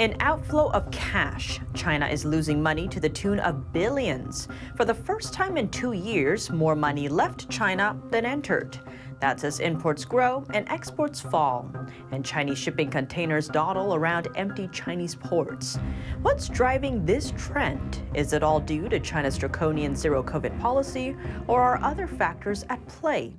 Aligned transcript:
An 0.00 0.16
outflow 0.18 0.70
of 0.70 0.90
cash. 0.90 1.60
China 1.72 2.06
is 2.06 2.24
losing 2.24 2.60
money 2.60 2.88
to 2.88 2.98
the 2.98 3.08
tune 3.08 3.38
of 3.38 3.72
billions. 3.72 4.48
For 4.76 4.84
the 4.84 4.94
first 4.94 5.32
time 5.32 5.56
in 5.56 5.68
two 5.68 5.92
years, 5.92 6.50
more 6.50 6.74
money 6.74 7.08
left 7.08 7.48
China 7.48 7.96
than 8.10 8.26
entered. 8.26 8.76
That's 9.20 9.44
as 9.44 9.60
imports 9.60 10.04
grow 10.04 10.44
and 10.52 10.68
exports 10.68 11.20
fall, 11.20 11.70
and 12.10 12.24
Chinese 12.24 12.58
shipping 12.58 12.90
containers 12.90 13.48
dawdle 13.48 13.94
around 13.94 14.28
empty 14.34 14.68
Chinese 14.72 15.14
ports. 15.14 15.78
What's 16.22 16.48
driving 16.48 17.06
this 17.06 17.32
trend? 17.36 18.02
Is 18.14 18.32
it 18.32 18.42
all 18.42 18.58
due 18.58 18.88
to 18.88 18.98
China's 18.98 19.38
draconian 19.38 19.94
zero 19.94 20.24
COVID 20.24 20.60
policy, 20.60 21.16
or 21.46 21.62
are 21.62 21.82
other 21.82 22.08
factors 22.08 22.64
at 22.68 22.84
play? 22.88 23.36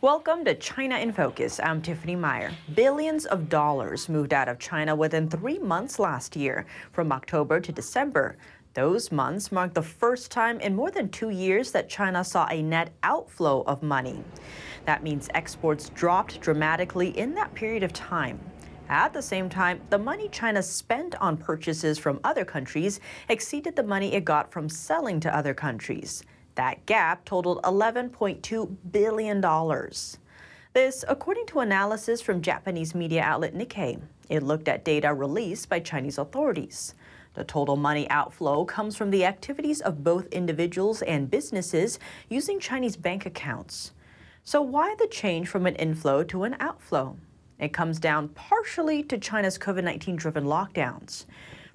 Welcome 0.00 0.44
to 0.44 0.54
China 0.54 0.96
in 0.96 1.12
Focus. 1.12 1.58
I'm 1.58 1.82
Tiffany 1.82 2.14
Meyer. 2.14 2.52
Billions 2.76 3.26
of 3.26 3.48
dollars 3.48 4.08
moved 4.08 4.32
out 4.32 4.46
of 4.48 4.60
China 4.60 4.94
within 4.94 5.28
three 5.28 5.58
months 5.58 5.98
last 5.98 6.36
year, 6.36 6.66
from 6.92 7.10
October 7.10 7.58
to 7.58 7.72
December. 7.72 8.36
Those 8.74 9.10
months 9.10 9.50
marked 9.50 9.74
the 9.74 9.82
first 9.82 10.30
time 10.30 10.60
in 10.60 10.76
more 10.76 10.92
than 10.92 11.08
two 11.08 11.30
years 11.30 11.72
that 11.72 11.88
China 11.88 12.22
saw 12.22 12.46
a 12.48 12.62
net 12.62 12.92
outflow 13.02 13.62
of 13.62 13.82
money. 13.82 14.22
That 14.84 15.02
means 15.02 15.28
exports 15.34 15.88
dropped 15.88 16.40
dramatically 16.40 17.18
in 17.18 17.34
that 17.34 17.52
period 17.54 17.82
of 17.82 17.92
time. 17.92 18.38
At 18.88 19.12
the 19.12 19.20
same 19.20 19.48
time, 19.48 19.80
the 19.90 19.98
money 19.98 20.28
China 20.28 20.62
spent 20.62 21.16
on 21.16 21.36
purchases 21.36 21.98
from 21.98 22.20
other 22.22 22.44
countries 22.44 23.00
exceeded 23.28 23.74
the 23.74 23.82
money 23.82 24.14
it 24.14 24.24
got 24.24 24.52
from 24.52 24.68
selling 24.68 25.18
to 25.18 25.36
other 25.36 25.54
countries. 25.54 26.22
That 26.58 26.86
gap 26.86 27.24
totaled 27.24 27.62
$11.2 27.62 28.76
billion. 28.90 29.40
This, 30.72 31.04
according 31.06 31.46
to 31.46 31.60
analysis 31.60 32.20
from 32.20 32.42
Japanese 32.42 32.96
media 32.96 33.22
outlet 33.22 33.54
Nikkei. 33.54 34.00
It 34.28 34.42
looked 34.42 34.66
at 34.66 34.84
data 34.84 35.14
released 35.14 35.68
by 35.68 35.78
Chinese 35.78 36.18
authorities. 36.18 36.96
The 37.34 37.44
total 37.44 37.76
money 37.76 38.10
outflow 38.10 38.64
comes 38.64 38.96
from 38.96 39.10
the 39.10 39.24
activities 39.24 39.80
of 39.80 40.02
both 40.02 40.26
individuals 40.32 41.00
and 41.02 41.30
businesses 41.30 42.00
using 42.28 42.58
Chinese 42.58 42.96
bank 42.96 43.24
accounts. 43.24 43.92
So, 44.42 44.60
why 44.60 44.96
the 44.98 45.06
change 45.06 45.46
from 45.46 45.64
an 45.64 45.76
inflow 45.76 46.24
to 46.24 46.42
an 46.42 46.56
outflow? 46.58 47.18
It 47.60 47.72
comes 47.72 48.00
down 48.00 48.30
partially 48.30 49.04
to 49.04 49.16
China's 49.16 49.58
COVID 49.58 49.84
19 49.84 50.16
driven 50.16 50.44
lockdowns. 50.44 51.26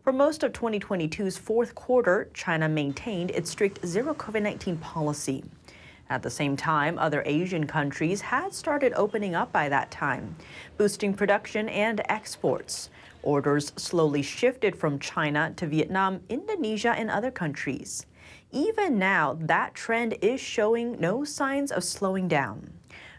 For 0.03 0.11
most 0.11 0.43
of 0.43 0.51
2022's 0.51 1.37
fourth 1.37 1.75
quarter, 1.75 2.29
China 2.33 2.67
maintained 2.67 3.31
its 3.31 3.49
strict 3.49 3.87
zero 3.87 4.13
COVID 4.13 4.41
19 4.41 4.75
policy. 4.75 5.45
At 6.09 6.21
the 6.21 6.29
same 6.29 6.57
time, 6.57 6.99
other 6.99 7.23
Asian 7.25 7.65
countries 7.65 8.19
had 8.19 8.53
started 8.53 8.91
opening 8.97 9.33
up 9.33 9.53
by 9.53 9.69
that 9.69 9.91
time, 9.91 10.35
boosting 10.77 11.13
production 11.13 11.69
and 11.69 12.01
exports. 12.09 12.89
Orders 13.21 13.71
slowly 13.77 14.21
shifted 14.21 14.75
from 14.75 14.99
China 14.99 15.53
to 15.55 15.67
Vietnam, 15.67 16.19
Indonesia, 16.27 16.93
and 16.97 17.09
other 17.09 17.31
countries. 17.31 18.05
Even 18.51 18.99
now, 18.99 19.37
that 19.39 19.73
trend 19.73 20.17
is 20.21 20.41
showing 20.41 20.99
no 20.99 21.23
signs 21.23 21.71
of 21.71 21.81
slowing 21.81 22.27
down. 22.27 22.73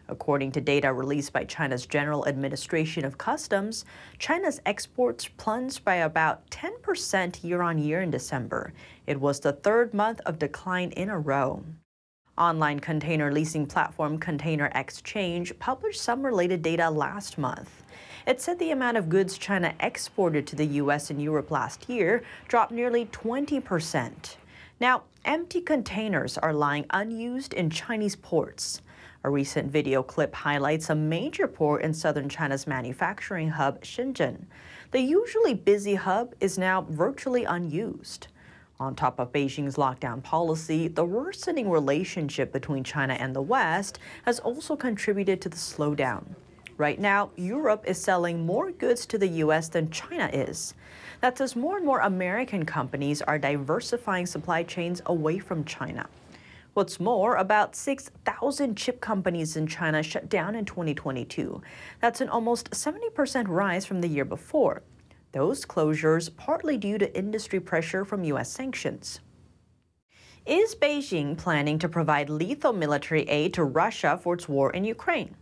According 0.08 0.52
to 0.52 0.60
data 0.60 0.92
released 0.92 1.32
by 1.32 1.44
China's 1.44 1.86
General 1.86 2.28
Administration 2.28 3.04
of 3.04 3.16
Customs, 3.16 3.84
China's 4.18 4.60
exports 4.66 5.28
plunged 5.36 5.84
by 5.84 5.96
about 5.96 6.48
10% 6.50 7.42
year 7.42 7.62
on 7.62 7.78
year 7.78 8.02
in 8.02 8.10
December. 8.10 8.74
It 9.06 9.18
was 9.18 9.40
the 9.40 9.52
third 9.52 9.94
month 9.94 10.20
of 10.26 10.38
decline 10.38 10.90
in 10.90 11.08
a 11.08 11.18
row. 11.18 11.64
Online 12.36 12.80
container 12.80 13.32
leasing 13.32 13.64
platform 13.64 14.18
Container 14.18 14.70
Exchange 14.74 15.56
published 15.58 16.02
some 16.02 16.24
related 16.24 16.62
data 16.62 16.90
last 16.90 17.38
month. 17.38 17.84
It 18.26 18.40
said 18.40 18.58
the 18.58 18.72
amount 18.72 18.96
of 18.96 19.08
goods 19.08 19.38
China 19.38 19.72
exported 19.80 20.46
to 20.48 20.56
the 20.56 20.66
US 20.82 21.10
and 21.10 21.22
Europe 21.22 21.50
last 21.50 21.88
year 21.88 22.22
dropped 22.48 22.72
nearly 22.72 23.06
20%. 23.06 24.36
Now, 24.80 25.04
empty 25.24 25.60
containers 25.60 26.36
are 26.36 26.52
lying 26.52 26.86
unused 26.90 27.54
in 27.54 27.70
Chinese 27.70 28.16
ports. 28.16 28.82
A 29.26 29.30
recent 29.30 29.72
video 29.72 30.02
clip 30.02 30.34
highlights 30.34 30.90
a 30.90 30.94
major 30.94 31.48
port 31.48 31.80
in 31.80 31.94
southern 31.94 32.28
China's 32.28 32.66
manufacturing 32.66 33.48
hub, 33.48 33.80
Shenzhen. 33.80 34.44
The 34.90 35.00
usually 35.00 35.54
busy 35.54 35.94
hub 35.94 36.34
is 36.40 36.58
now 36.58 36.82
virtually 36.82 37.44
unused. 37.44 38.28
On 38.78 38.94
top 38.94 39.18
of 39.18 39.32
Beijing's 39.32 39.76
lockdown 39.76 40.22
policy, 40.22 40.88
the 40.88 41.06
worsening 41.06 41.70
relationship 41.70 42.52
between 42.52 42.84
China 42.84 43.14
and 43.14 43.34
the 43.34 43.40
West 43.40 43.98
has 44.26 44.40
also 44.40 44.76
contributed 44.76 45.40
to 45.40 45.48
the 45.48 45.56
slowdown. 45.56 46.24
Right 46.76 47.00
now, 47.00 47.30
Europe 47.36 47.84
is 47.86 47.96
selling 47.96 48.44
more 48.44 48.72
goods 48.72 49.06
to 49.06 49.16
the 49.16 49.28
U.S. 49.28 49.68
than 49.68 49.90
China 49.90 50.28
is. 50.34 50.74
That's 51.22 51.40
as 51.40 51.56
more 51.56 51.78
and 51.78 51.86
more 51.86 52.00
American 52.00 52.66
companies 52.66 53.22
are 53.22 53.38
diversifying 53.38 54.26
supply 54.26 54.64
chains 54.64 55.00
away 55.06 55.38
from 55.38 55.64
China. 55.64 56.08
What's 56.74 56.98
more, 56.98 57.36
about 57.36 57.76
6,000 57.76 58.74
chip 58.74 59.00
companies 59.00 59.56
in 59.56 59.68
China 59.68 60.02
shut 60.02 60.28
down 60.28 60.56
in 60.56 60.64
2022. 60.64 61.62
That's 62.00 62.20
an 62.20 62.28
almost 62.28 62.72
70% 62.72 63.46
rise 63.46 63.86
from 63.86 64.00
the 64.00 64.08
year 64.08 64.24
before. 64.24 64.82
Those 65.30 65.64
closures 65.64 66.36
partly 66.36 66.76
due 66.76 66.98
to 66.98 67.16
industry 67.16 67.60
pressure 67.60 68.04
from 68.04 68.24
U.S. 68.24 68.50
sanctions. 68.50 69.20
Is 70.46 70.74
Beijing 70.74 71.38
planning 71.38 71.78
to 71.78 71.88
provide 71.88 72.28
lethal 72.28 72.72
military 72.72 73.22
aid 73.28 73.54
to 73.54 73.62
Russia 73.62 74.18
for 74.20 74.34
its 74.34 74.48
war 74.48 74.72
in 74.72 74.84
Ukraine? 74.84 75.36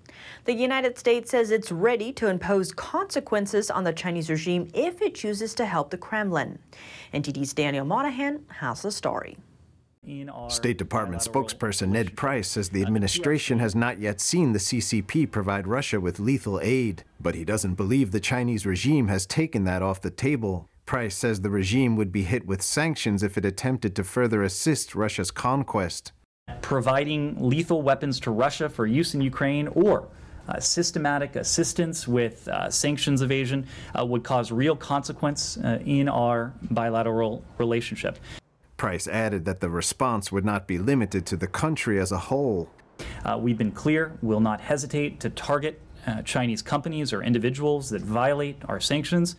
The 0.45 0.53
United 0.53 0.99
States 0.99 1.31
says 1.31 1.51
it's 1.51 1.73
ready 1.73 2.13
to 2.13 2.29
impose 2.29 2.73
consequences 2.73 3.71
on 3.71 3.85
the 3.85 3.95
Chinese 3.95 4.29
regime 4.29 4.69
if 4.75 5.01
it 5.01 5.15
chooses 5.15 5.55
to 5.55 5.65
help 5.65 5.91
the 5.91 5.97
Kremlin. 5.97 6.59
NTD's 7.15 7.55
Daniel 7.55 7.87
Monahan 7.87 8.45
has 8.49 8.83
the 8.83 8.93
story. 8.93 9.39
State 10.49 10.79
Department 10.79 11.23
spokesperson 11.23 11.91
Ned 11.91 12.17
Price 12.17 12.49
says 12.49 12.71
the 12.71 12.83
administration 12.83 13.61
has 13.61 13.77
not 13.77 14.01
yet 14.01 14.21
seen 14.21 14.53
the 14.53 14.59
CCP 14.59 15.31
provide 15.31 15.69
Russia 15.69 16.01
with 16.01 16.19
lethal 16.19 16.59
aid, 16.61 17.05
but 17.21 17.37
he 17.37 17.45
doesn't 17.45 17.75
believe 17.75 18.11
the 18.11 18.19
Chinese 18.19 18.67
regime 18.67 19.07
has 19.07 19.27
taken 19.27 19.63
that 19.63 19.81
off 19.81 20.01
the 20.01 20.11
table. 20.11 20.69
Price 20.87 21.17
says 21.17 21.41
the 21.41 21.51
regime 21.51 21.95
would 21.95 22.11
be 22.11 22.25
hit 22.25 22.45
with 22.49 22.63
sanctions 22.63 23.23
if 23.23 23.39
it 23.39 23.45
attempted 23.45 23.95
to 23.95 24.03
further 24.03 24.43
assist 24.43 24.97
Russia's 24.97 25.31
conquest. 25.31 26.11
Providing 26.63 27.37
lethal 27.39 27.81
weapons 27.81 28.19
to 28.21 28.33
Russia 28.33 28.69
for 28.69 28.87
use 28.87 29.15
in 29.15 29.21
Ukraine 29.21 29.69
or 29.69 30.09
uh, 30.49 30.59
systematic 30.59 31.37
assistance 31.37 32.09
with 32.09 32.49
uh, 32.49 32.69
sanctions 32.69 33.23
evasion 33.23 33.69
uh, 33.97 34.05
would 34.05 34.25
cause 34.25 34.51
real 34.51 34.75
consequence 34.75 35.59
uh, 35.59 35.79
in 35.85 36.09
our 36.09 36.53
bilateral 36.73 37.45
relationship. 37.59 38.19
Price 38.83 39.07
added 39.07 39.45
that 39.45 39.61
the 39.61 39.71
response 39.71 40.33
would 40.33 40.45
not 40.45 40.67
be 40.67 40.77
limited 40.77 41.25
to 41.27 41.37
the 41.37 41.47
country 41.47 42.01
as 42.01 42.11
a 42.11 42.19
whole. 42.19 42.69
Uh, 43.25 43.39
we've 43.41 43.57
been 43.57 43.71
clear, 43.71 44.19
we'll 44.23 44.41
not 44.41 44.61
hesitate 44.61 45.21
to 45.21 45.31
target 45.31 45.81
uh, 46.05 46.23
Chinese 46.23 46.63
companies 46.63 47.13
or 47.13 47.23
individuals 47.23 47.91
that 47.91 48.03
violate 48.03 48.57
our 48.69 48.81
sanctions. 48.81 49.37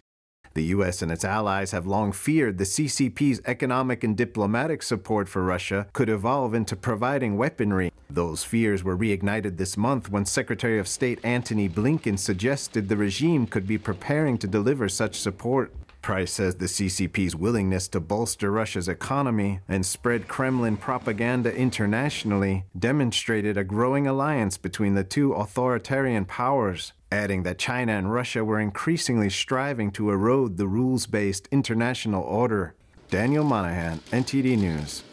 The 0.53 0.63
U.S. 0.75 1.01
and 1.01 1.11
its 1.11 1.25
allies 1.25 1.71
have 1.71 1.85
long 1.85 2.13
feared 2.13 2.57
the 2.57 2.63
CCP's 2.63 3.41
economic 3.43 4.01
and 4.01 4.15
diplomatic 4.15 4.81
support 4.81 5.27
for 5.27 5.43
Russia 5.43 5.87
could 5.91 6.07
evolve 6.07 6.53
into 6.53 6.77
providing 6.77 7.35
weaponry. 7.35 7.91
Those 8.09 8.45
fears 8.45 8.81
were 8.81 8.95
reignited 8.95 9.57
this 9.57 9.75
month 9.75 10.09
when 10.09 10.23
Secretary 10.23 10.79
of 10.79 10.87
State 10.87 11.19
Antony 11.21 11.67
Blinken 11.67 12.17
suggested 12.17 12.87
the 12.87 12.95
regime 12.95 13.47
could 13.47 13.67
be 13.67 13.77
preparing 13.77 14.37
to 14.37 14.47
deliver 14.47 14.87
such 14.87 15.19
support. 15.19 15.73
Price 16.03 16.33
says 16.33 16.55
the 16.55 16.65
CCP's 16.65 17.33
willingness 17.33 17.87
to 17.87 18.01
bolster 18.01 18.51
Russia's 18.51 18.89
economy 18.89 19.61
and 19.69 19.85
spread 19.85 20.27
Kremlin 20.27 20.75
propaganda 20.75 21.55
internationally 21.55 22.65
demonstrated 22.77 23.55
a 23.55 23.63
growing 23.63 24.05
alliance 24.05 24.57
between 24.57 24.95
the 24.95 25.05
two 25.05 25.31
authoritarian 25.31 26.25
powers, 26.25 26.91
adding 27.09 27.43
that 27.43 27.57
China 27.57 27.93
and 27.93 28.11
Russia 28.11 28.43
were 28.43 28.59
increasingly 28.59 29.29
striving 29.29 29.91
to 29.91 30.11
erode 30.11 30.57
the 30.57 30.67
rules 30.67 31.05
based 31.05 31.47
international 31.51 32.23
order. 32.23 32.75
Daniel 33.09 33.45
Monahan, 33.45 33.99
NTD 34.11 34.57
News. 34.57 35.03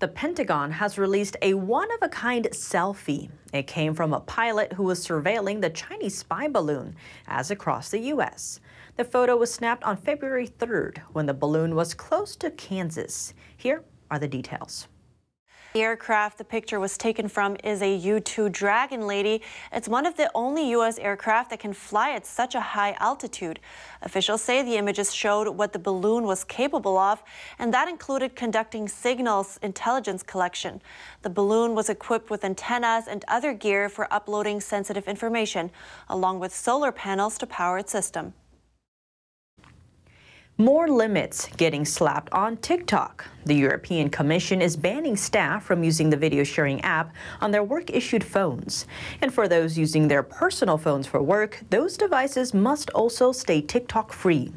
The 0.00 0.08
Pentagon 0.08 0.72
has 0.72 0.98
released 0.98 1.36
a 1.40 1.54
one 1.54 1.90
of 1.92 1.98
a 2.02 2.10
kind 2.10 2.46
selfie. 2.52 3.30
It 3.54 3.68
came 3.68 3.94
from 3.94 4.12
a 4.12 4.20
pilot 4.20 4.74
who 4.74 4.82
was 4.82 5.06
surveilling 5.06 5.62
the 5.62 5.70
Chinese 5.70 6.18
spy 6.18 6.48
balloon 6.48 6.94
as 7.26 7.50
it 7.50 7.58
crossed 7.58 7.92
the 7.92 8.00
U.S. 8.00 8.60
The 8.94 9.04
photo 9.04 9.38
was 9.38 9.52
snapped 9.52 9.84
on 9.84 9.96
February 9.96 10.46
3rd 10.46 10.98
when 11.12 11.24
the 11.24 11.32
balloon 11.32 11.74
was 11.74 11.94
close 11.94 12.36
to 12.36 12.50
Kansas. 12.50 13.32
Here 13.56 13.84
are 14.10 14.18
the 14.18 14.28
details. 14.28 14.86
The 15.72 15.80
aircraft 15.80 16.36
the 16.36 16.44
picture 16.44 16.78
was 16.78 16.98
taken 16.98 17.26
from 17.26 17.56
is 17.64 17.80
a 17.80 17.96
U-2 17.96 18.52
Dragon 18.52 19.06
Lady. 19.06 19.40
It's 19.72 19.88
one 19.88 20.04
of 20.04 20.18
the 20.18 20.30
only 20.34 20.68
U.S. 20.72 20.98
aircraft 20.98 21.48
that 21.48 21.60
can 21.60 21.72
fly 21.72 22.10
at 22.10 22.26
such 22.26 22.54
a 22.54 22.60
high 22.60 22.94
altitude. 23.00 23.60
Officials 24.02 24.42
say 24.42 24.62
the 24.62 24.76
images 24.76 25.14
showed 25.14 25.48
what 25.48 25.72
the 25.72 25.78
balloon 25.78 26.24
was 26.24 26.44
capable 26.44 26.98
of, 26.98 27.22
and 27.58 27.72
that 27.72 27.88
included 27.88 28.36
conducting 28.36 28.86
signals 28.86 29.58
intelligence 29.62 30.22
collection. 30.22 30.82
The 31.22 31.30
balloon 31.30 31.74
was 31.74 31.88
equipped 31.88 32.28
with 32.28 32.44
antennas 32.44 33.08
and 33.08 33.24
other 33.26 33.54
gear 33.54 33.88
for 33.88 34.12
uploading 34.12 34.60
sensitive 34.60 35.08
information, 35.08 35.70
along 36.10 36.40
with 36.40 36.54
solar 36.54 36.92
panels 36.92 37.38
to 37.38 37.46
power 37.46 37.78
its 37.78 37.90
system. 37.90 38.34
More 40.58 40.86
limits 40.86 41.48
getting 41.56 41.86
slapped 41.86 42.30
on 42.32 42.58
TikTok. 42.58 43.24
The 43.46 43.54
European 43.54 44.10
Commission 44.10 44.60
is 44.60 44.76
banning 44.76 45.16
staff 45.16 45.64
from 45.64 45.82
using 45.82 46.10
the 46.10 46.16
video 46.16 46.44
sharing 46.44 46.80
app 46.82 47.12
on 47.40 47.50
their 47.50 47.64
work 47.64 47.90
issued 47.90 48.22
phones. 48.22 48.86
And 49.22 49.32
for 49.32 49.48
those 49.48 49.78
using 49.78 50.06
their 50.06 50.22
personal 50.22 50.76
phones 50.76 51.06
for 51.06 51.22
work, 51.22 51.62
those 51.70 51.96
devices 51.96 52.52
must 52.52 52.90
also 52.90 53.32
stay 53.32 53.62
TikTok 53.62 54.12
free. 54.12 54.52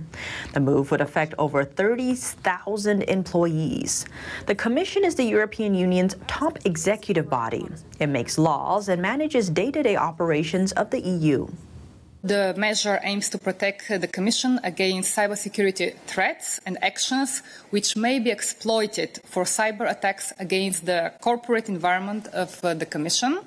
The 0.54 0.60
move 0.60 0.92
would 0.92 1.00
affect 1.02 1.34
over 1.40 1.64
30,000 1.64 3.02
employees. 3.04 4.06
The 4.48 4.54
Commission 4.54 5.06
is 5.06 5.16
the 5.16 5.24
European 5.24 5.74
Union's 5.74 6.18
top 6.28 6.60
executive 6.66 7.30
body. 7.30 7.68
It 8.00 8.08
makes 8.08 8.38
laws 8.38 8.90
and 8.90 9.02
manages 9.02 9.50
day 9.50 9.72
to 9.72 9.82
day 9.82 9.96
operations 9.96 10.74
of 10.74 10.90
the 10.90 11.00
EU. 11.00 11.48
The 12.26 12.56
measure 12.58 13.00
aims 13.04 13.30
to 13.30 13.38
protect 13.38 13.88
the 13.88 14.08
Commission 14.08 14.60
against 14.64 15.16
cybersecurity 15.16 15.96
threats 16.08 16.60
and 16.66 16.76
actions 16.84 17.44
which 17.70 17.96
may 17.96 18.18
be 18.18 18.32
exploited 18.32 19.20
for 19.26 19.44
cyber 19.44 19.88
attacks 19.88 20.34
against 20.40 20.88
the 20.88 21.14
corporate 21.22 21.70
environment 21.70 22.26
of 22.34 22.66
uh, 22.66 22.74
the 22.74 22.88
Commission. 22.88 23.42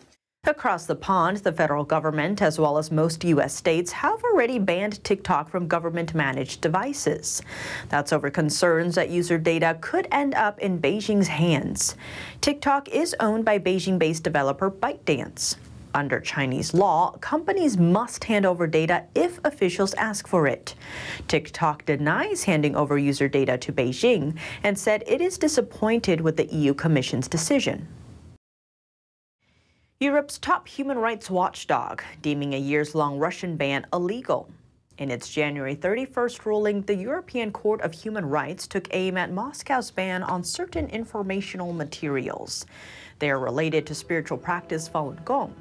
Across 0.45 0.87
the 0.87 0.95
pond, 0.95 1.39
the 1.39 1.51
federal 1.51 1.83
government, 1.83 2.41
as 2.41 2.61
well 2.61 2.79
as 2.79 2.93
most 2.93 3.25
U.S. 3.25 3.53
states, 3.53 3.91
have 3.91 4.23
already 4.23 4.61
banned 4.61 5.03
TikTok 5.03 5.51
from 5.51 5.67
government 5.67 6.15
managed 6.15 6.61
devices. 6.61 7.43
That's 7.89 8.13
over 8.13 8.31
concerns 8.31 8.95
that 8.95 9.11
user 9.11 9.39
data 9.39 9.77
could 9.81 10.07
end 10.13 10.37
up 10.37 10.61
in 10.61 10.81
Beijing's 10.81 11.27
hands. 11.27 11.97
TikTok 12.41 12.89
is 12.91 13.17
owned 13.19 13.45
by 13.45 13.59
Beijing 13.59 13.99
based 13.99 14.23
developer 14.23 14.71
ByteDance. 14.71 15.57
Under 15.94 16.20
Chinese 16.20 16.75
law, 16.75 17.12
companies 17.20 17.76
must 17.76 18.25
hand 18.25 18.44
over 18.44 18.67
data 18.67 19.05
if 19.14 19.40
officials 19.44 19.94
ask 19.94 20.26
for 20.26 20.46
it. 20.46 20.75
TikTok 21.29 21.85
denies 21.87 22.44
handing 22.44 22.76
over 22.76 22.99
user 22.99 23.29
data 23.29 23.56
to 23.58 23.73
Beijing 23.73 24.38
and 24.62 24.79
said 24.79 25.02
it 25.06 25.20
is 25.20 25.38
disappointed 25.38 26.20
with 26.20 26.37
the 26.37 26.46
EU 26.46 26.75
Commission's 26.75 27.29
decision. 27.29 27.88
Europe's 30.00 30.38
top 30.38 30.69
human 30.69 30.99
rights 30.99 31.29
watchdog 31.29 32.02
deeming 32.23 32.55
a 32.55 32.58
years 32.58 32.94
long 32.94 33.19
Russian 33.19 33.56
ban 33.56 33.87
illegal. 33.93 34.49
In 34.99 35.11
its 35.11 35.29
January 35.29 35.76
31st 35.76 36.44
ruling, 36.44 36.82
the 36.82 36.94
European 36.94 37.52
Court 37.52 37.81
of 37.82 37.93
Human 37.93 38.26
Rights 38.26 38.67
took 38.67 38.88
aim 38.93 39.17
at 39.17 39.32
Moscow's 39.32 39.93
ban 39.93 40.25
on 40.25 40.43
certain 40.43 40.88
informational 40.88 41.73
materials. 41.73 42.67
They 43.20 43.31
are 43.31 43.38
related 43.38 43.87
to 43.87 43.94
spiritual 43.94 44.38
practice 44.38 44.88
Falun 44.88 45.25
Gong. 45.25 45.55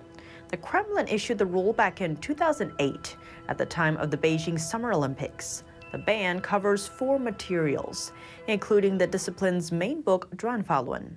The 0.50 0.58
Kremlin 0.58 1.10
issued 1.10 1.40
the 1.40 1.46
rule 1.46 1.74
back 1.74 2.00
in 2.00 2.16
2008 2.18 3.18
at 3.50 3.58
the 3.58 3.66
time 3.66 3.98
of 3.98 4.12
the 4.12 4.18
Beijing 4.18 4.58
Summer 4.58 4.94
Olympics. 4.94 5.66
The 5.92 5.98
ban 5.98 6.40
covers 6.40 6.88
four 6.88 7.20
materials, 7.20 8.14
including 8.48 8.98
the 8.98 9.08
discipline's 9.08 9.74
main 9.74 10.02
book, 10.02 10.30
Zhuan 10.38 10.66
Falun. 10.66 11.16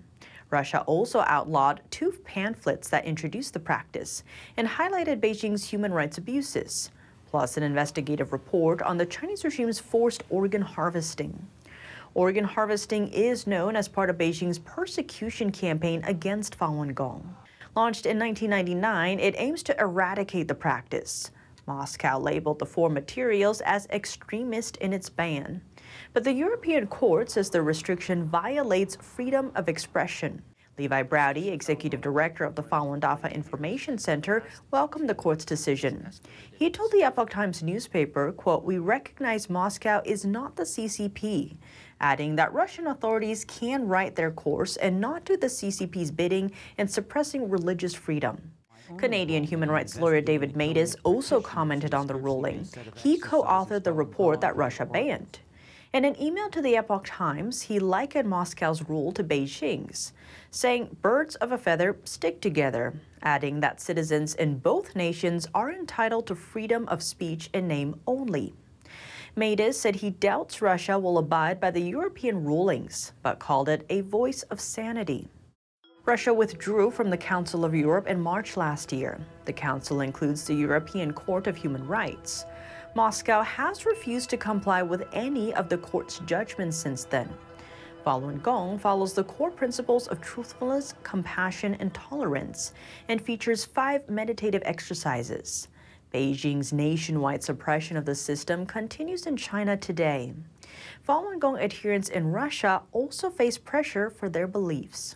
Russia 0.50 0.82
also 0.82 1.20
outlawed 1.28 1.80
two 1.90 2.12
pamphlets 2.24 2.88
that 2.88 3.04
introduced 3.04 3.52
the 3.52 3.60
practice 3.60 4.24
and 4.56 4.66
highlighted 4.66 5.20
Beijing's 5.20 5.70
human 5.70 5.92
rights 5.92 6.18
abuses, 6.18 6.90
plus 7.30 7.56
an 7.56 7.62
investigative 7.62 8.32
report 8.32 8.82
on 8.82 8.98
the 8.98 9.06
Chinese 9.06 9.44
regime's 9.44 9.78
forced 9.78 10.24
organ 10.28 10.62
harvesting. 10.62 11.46
Organ 12.14 12.44
harvesting 12.44 13.06
is 13.12 13.46
known 13.46 13.76
as 13.76 13.86
part 13.86 14.10
of 14.10 14.18
Beijing's 14.18 14.58
persecution 14.58 15.52
campaign 15.52 16.02
against 16.04 16.58
Falun 16.58 16.92
Gong. 16.92 17.36
Launched 17.76 18.04
in 18.04 18.18
1999, 18.18 19.20
it 19.20 19.36
aims 19.38 19.62
to 19.62 19.80
eradicate 19.80 20.48
the 20.48 20.54
practice. 20.54 21.30
Moscow 21.68 22.18
labeled 22.18 22.58
the 22.58 22.66
four 22.66 22.90
materials 22.90 23.60
as 23.60 23.86
extremist 23.90 24.76
in 24.78 24.92
its 24.92 25.08
ban. 25.08 25.62
But 26.12 26.24
the 26.24 26.32
European 26.32 26.88
Court 26.88 27.30
says 27.30 27.48
the 27.48 27.62
restriction 27.62 28.24
violates 28.24 28.96
freedom 28.96 29.52
of 29.54 29.68
expression. 29.68 30.42
Levi 30.78 31.02
Browde, 31.02 31.36
executive 31.36 32.00
director 32.00 32.42
of 32.42 32.56
the 32.56 32.62
Falun 32.62 33.00
Dafa 33.00 33.32
Information 33.32 33.98
Center, 33.98 34.42
welcomed 34.72 35.08
the 35.08 35.14
court's 35.14 35.44
decision. 35.44 36.10
He 36.50 36.70
told 36.70 36.90
the 36.90 37.02
Epoch 37.02 37.30
Times 37.30 37.62
newspaper, 37.62 38.32
quote, 38.32 38.64
"We 38.64 38.78
recognize 38.78 39.50
Moscow 39.50 40.00
is 40.04 40.24
not 40.24 40.56
the 40.56 40.64
CCP 40.66 41.58
adding 42.00 42.36
that 42.36 42.52
Russian 42.52 42.86
authorities 42.86 43.44
can 43.44 43.86
write 43.86 44.16
their 44.16 44.30
course 44.30 44.76
and 44.76 45.00
not 45.00 45.24
do 45.24 45.36
the 45.36 45.46
CCP's 45.46 46.10
bidding 46.10 46.52
in 46.78 46.88
suppressing 46.88 47.48
religious 47.48 47.94
freedom. 47.94 48.52
Canadian 48.96 49.44
human 49.44 49.70
rights 49.70 49.98
lawyer 50.00 50.20
David 50.20 50.54
Matas 50.54 50.96
also 51.04 51.40
commented 51.40 51.94
on 51.94 52.06
the 52.06 52.16
ruling. 52.16 52.66
He 52.96 53.18
co 53.18 53.42
authored 53.44 53.84
the 53.84 53.92
report 53.92 54.40
that 54.40 54.56
Russia 54.56 54.84
banned. 54.84 55.38
In 55.92 56.04
an 56.04 56.20
email 56.22 56.48
to 56.50 56.62
the 56.62 56.76
Epoch 56.76 57.04
Times, 57.04 57.62
he 57.62 57.80
likened 57.80 58.28
Moscow's 58.28 58.88
rule 58.88 59.10
to 59.12 59.24
Beijing's, 59.24 60.12
saying 60.52 60.96
birds 61.02 61.34
of 61.36 61.50
a 61.50 61.58
feather 61.58 61.96
stick 62.04 62.40
together, 62.40 62.94
adding 63.22 63.58
that 63.58 63.80
citizens 63.80 64.36
in 64.36 64.58
both 64.58 64.94
nations 64.94 65.48
are 65.52 65.72
entitled 65.72 66.28
to 66.28 66.36
freedom 66.36 66.86
of 66.86 67.02
speech 67.02 67.50
in 67.52 67.66
name 67.66 67.98
only. 68.06 68.54
Matas 69.36 69.74
said 69.74 69.96
he 69.96 70.10
doubts 70.10 70.60
Russia 70.60 70.98
will 70.98 71.18
abide 71.18 71.60
by 71.60 71.70
the 71.70 71.80
European 71.80 72.44
rulings, 72.44 73.12
but 73.22 73.38
called 73.38 73.68
it 73.68 73.86
a 73.88 74.00
voice 74.00 74.42
of 74.44 74.60
sanity. 74.60 75.28
Russia 76.04 76.34
withdrew 76.34 76.90
from 76.90 77.10
the 77.10 77.16
Council 77.16 77.64
of 77.64 77.74
Europe 77.74 78.08
in 78.08 78.20
March 78.20 78.56
last 78.56 78.92
year. 78.92 79.20
The 79.44 79.52
Council 79.52 80.00
includes 80.00 80.44
the 80.44 80.54
European 80.54 81.12
Court 81.12 81.46
of 81.46 81.56
Human 81.56 81.86
Rights. 81.86 82.44
Moscow 82.96 83.42
has 83.42 83.86
refused 83.86 84.30
to 84.30 84.36
comply 84.36 84.82
with 84.82 85.06
any 85.12 85.54
of 85.54 85.68
the 85.68 85.78
court's 85.78 86.18
judgments 86.20 86.76
since 86.76 87.04
then. 87.04 87.32
Falun 88.04 88.42
Gong 88.42 88.78
follows 88.78 89.12
the 89.12 89.24
core 89.24 89.50
principles 89.50 90.08
of 90.08 90.20
truthfulness, 90.20 90.94
compassion, 91.02 91.76
and 91.78 91.92
tolerance 91.94 92.72
and 93.08 93.20
features 93.20 93.64
five 93.64 94.08
meditative 94.08 94.62
exercises. 94.64 95.68
Beijing's 96.12 96.72
nationwide 96.72 97.42
suppression 97.42 97.96
of 97.96 98.04
the 98.04 98.14
system 98.14 98.66
continues 98.66 99.26
in 99.26 99.36
China 99.36 99.76
today. 99.76 100.32
Falun 101.06 101.38
Gong 101.38 101.58
adherents 101.58 102.08
in 102.08 102.32
Russia 102.32 102.82
also 102.92 103.30
face 103.30 103.58
pressure 103.58 104.10
for 104.10 104.28
their 104.28 104.46
beliefs. 104.46 105.14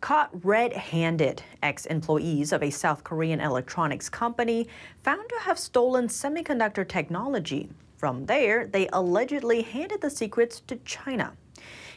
Caught 0.00 0.44
red 0.44 0.72
handed, 0.74 1.42
ex 1.62 1.86
employees 1.86 2.52
of 2.52 2.62
a 2.62 2.70
South 2.70 3.02
Korean 3.02 3.40
electronics 3.40 4.08
company 4.08 4.68
found 5.02 5.28
to 5.28 5.40
have 5.40 5.58
stolen 5.58 6.06
semiconductor 6.06 6.86
technology. 6.86 7.68
From 7.96 8.26
there, 8.26 8.66
they 8.66 8.88
allegedly 8.92 9.62
handed 9.62 10.02
the 10.02 10.10
secrets 10.10 10.60
to 10.66 10.76
China. 10.84 11.32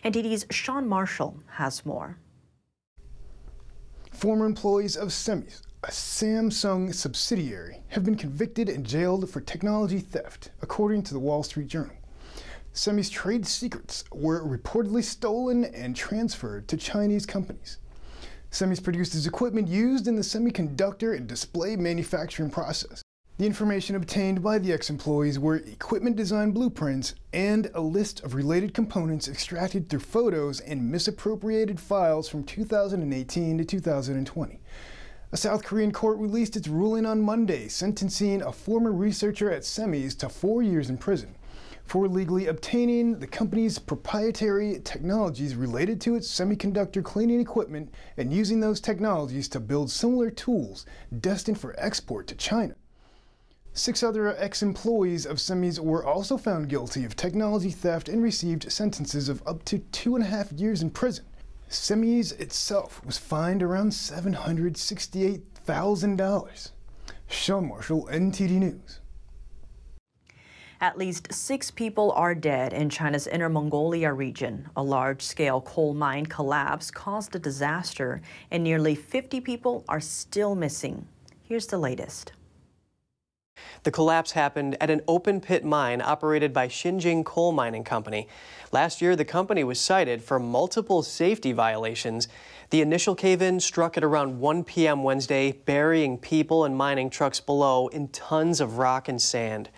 NTD's 0.03 0.45
Sean 0.49 0.87
Marshall 0.87 1.37
has 1.47 1.85
more. 1.85 2.17
Former 4.11 4.45
employees 4.45 4.95
of 4.95 5.11
SEMES 5.11 5.61
a 5.83 5.91
Samsung 5.91 6.93
subsidiary, 6.93 7.81
have 7.89 8.03
been 8.03 8.15
convicted 8.15 8.67
and 8.67 8.85
jailed 8.85 9.29
for 9.29 9.39
technology 9.39 9.99
theft, 9.99 10.51
according 10.61 11.03
to 11.03 11.13
the 11.13 11.19
Wall 11.19 11.41
Street 11.41 11.67
Journal. 11.67 11.95
SEMES' 12.73 13.09
trade 13.09 13.47
secrets 13.47 14.03
were 14.11 14.43
reportedly 14.43 15.01
stolen 15.01 15.63
and 15.63 15.95
transferred 15.95 16.67
to 16.67 16.75
Chinese 16.75 17.25
companies. 17.25 17.77
SEMES 18.51 18.81
produces 18.81 19.25
equipment 19.25 19.69
used 19.69 20.07
in 20.07 20.17
the 20.17 20.21
semiconductor 20.21 21.15
and 21.15 21.27
display 21.27 21.77
manufacturing 21.77 22.49
process. 22.49 23.01
The 23.37 23.45
information 23.45 23.95
obtained 23.95 24.43
by 24.43 24.59
the 24.59 24.73
ex 24.73 24.89
employees 24.89 25.39
were 25.39 25.57
equipment 25.57 26.17
design 26.17 26.51
blueprints 26.51 27.15
and 27.31 27.71
a 27.73 27.79
list 27.79 28.21
of 28.25 28.35
related 28.35 28.73
components 28.73 29.29
extracted 29.29 29.87
through 29.87 30.01
photos 30.01 30.59
and 30.59 30.91
misappropriated 30.91 31.79
files 31.79 32.27
from 32.27 32.43
2018 32.43 33.57
to 33.57 33.63
2020. 33.63 34.59
A 35.31 35.37
South 35.37 35.63
Korean 35.63 35.91
court 35.91 36.17
released 36.17 36.55
its 36.55 36.67
ruling 36.67 37.05
on 37.05 37.21
Monday, 37.21 37.67
sentencing 37.67 38.41
a 38.41 38.51
former 38.51 38.91
researcher 38.91 39.51
at 39.51 39.63
SEMES 39.63 40.15
to 40.15 40.27
four 40.27 40.63
years 40.63 40.89
in 40.89 40.97
prison 40.97 41.35
for 41.85 42.05
illegally 42.05 42.47
obtaining 42.47 43.19
the 43.19 43.27
company's 43.27 43.77
proprietary 43.77 44.79
technologies 44.83 45.53
related 45.53 46.01
to 46.01 46.15
its 46.15 46.27
semiconductor 46.27 47.03
cleaning 47.03 47.39
equipment 47.39 47.93
and 48.17 48.33
using 48.33 48.59
those 48.59 48.81
technologies 48.81 49.47
to 49.49 49.59
build 49.59 49.91
similar 49.91 50.31
tools 50.31 50.87
destined 51.19 51.59
for 51.59 51.75
export 51.77 52.25
to 52.25 52.33
China. 52.33 52.73
Six 53.73 54.01
other 54.01 54.35
ex 54.35 54.63
employees 54.63 55.27
of 55.27 55.39
SEMES 55.39 55.79
were 55.79 56.03
also 56.03 56.37
found 56.37 56.69
guilty 56.69 57.05
of 57.05 57.15
technology 57.15 57.69
theft 57.69 58.09
and 58.09 58.23
received 58.23 58.71
sentences 58.71 59.29
of 59.29 59.43
up 59.45 59.63
to 59.65 59.77
two 59.77 60.15
and 60.15 60.23
a 60.23 60.27
half 60.27 60.51
years 60.51 60.81
in 60.81 60.89
prison. 60.89 61.25
SEMES 61.71 62.31
itself 62.33 63.01
was 63.05 63.19
fined 63.19 63.61
around 63.61 63.91
$768,000. 63.91 66.71
Sean 67.27 67.67
Marshall, 67.67 68.09
NTD 68.11 68.59
News. 68.59 68.99
At 70.81 70.97
least 70.97 71.31
six 71.31 71.69
people 71.69 72.11
are 72.13 72.33
dead 72.33 72.73
in 72.73 72.89
China's 72.89 73.27
Inner 73.27 73.49
Mongolia 73.49 74.11
region. 74.13 74.67
A 74.75 74.81
large 74.81 75.21
scale 75.21 75.61
coal 75.61 75.93
mine 75.93 76.25
collapse 76.25 76.89
caused 76.89 77.35
a 77.35 77.39
disaster, 77.39 78.19
and 78.49 78.63
nearly 78.63 78.95
50 78.95 79.39
people 79.41 79.85
are 79.87 79.99
still 79.99 80.55
missing. 80.55 81.07
Here's 81.43 81.67
the 81.67 81.77
latest. 81.77 82.33
The 83.83 83.91
collapse 83.91 84.31
happened 84.31 84.77
at 84.81 84.89
an 84.89 85.01
open 85.07 85.41
pit 85.41 85.63
mine 85.63 86.01
operated 86.01 86.53
by 86.53 86.67
Xinjing 86.67 87.23
Coal 87.23 87.51
Mining 87.51 87.83
Company. 87.83 88.27
Last 88.71 89.01
year, 89.01 89.15
the 89.15 89.25
company 89.25 89.63
was 89.63 89.79
cited 89.79 90.21
for 90.21 90.39
multiple 90.39 91.03
safety 91.03 91.51
violations. 91.51 92.27
The 92.69 92.81
initial 92.81 93.15
cave 93.15 93.41
in 93.41 93.59
struck 93.59 93.97
at 93.97 94.03
around 94.03 94.39
1 94.39 94.63
p.m. 94.63 95.03
Wednesday, 95.03 95.51
burying 95.51 96.17
people 96.17 96.65
and 96.65 96.75
mining 96.75 97.09
trucks 97.09 97.39
below 97.39 97.87
in 97.87 98.09
tons 98.09 98.61
of 98.61 98.77
rock 98.77 99.07
and 99.07 99.21
sand. 99.21 99.69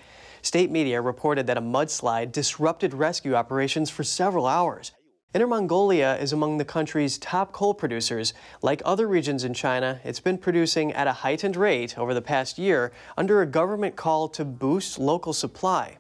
State 0.42 0.72
media 0.72 1.00
reported 1.02 1.46
that 1.48 1.58
a 1.58 1.62
mudslide 1.62 2.32
disrupted 2.32 2.94
rescue 2.94 3.36
operations 3.36 3.90
for 3.90 4.04
several 4.04 4.48
hours. 4.48 4.92
Inner 5.34 5.48
Mongolia 5.48 6.18
is 6.18 6.34
among 6.34 6.58
the 6.58 6.66
country's 6.66 7.18
top 7.18 7.54
coal 7.54 7.74
producers. 7.74 8.34
Like 8.62 8.82
other 8.84 9.08
regions 9.08 9.46
in 9.46 9.54
China, 9.54 10.02
it's 10.04 10.20
been 10.20 10.38
producing 10.38 10.92
at 10.92 11.08
a 11.08 11.14
heightened 11.14 11.56
rate 11.56 11.98
over 11.98 12.14
the 12.14 12.22
past 12.22 12.60
year 12.60 12.92
under 13.18 13.42
a 13.42 13.46
government 13.46 13.96
call 13.96 14.28
to 14.28 14.44
boost 14.44 15.00
local 15.00 15.32
supply. 15.32 16.00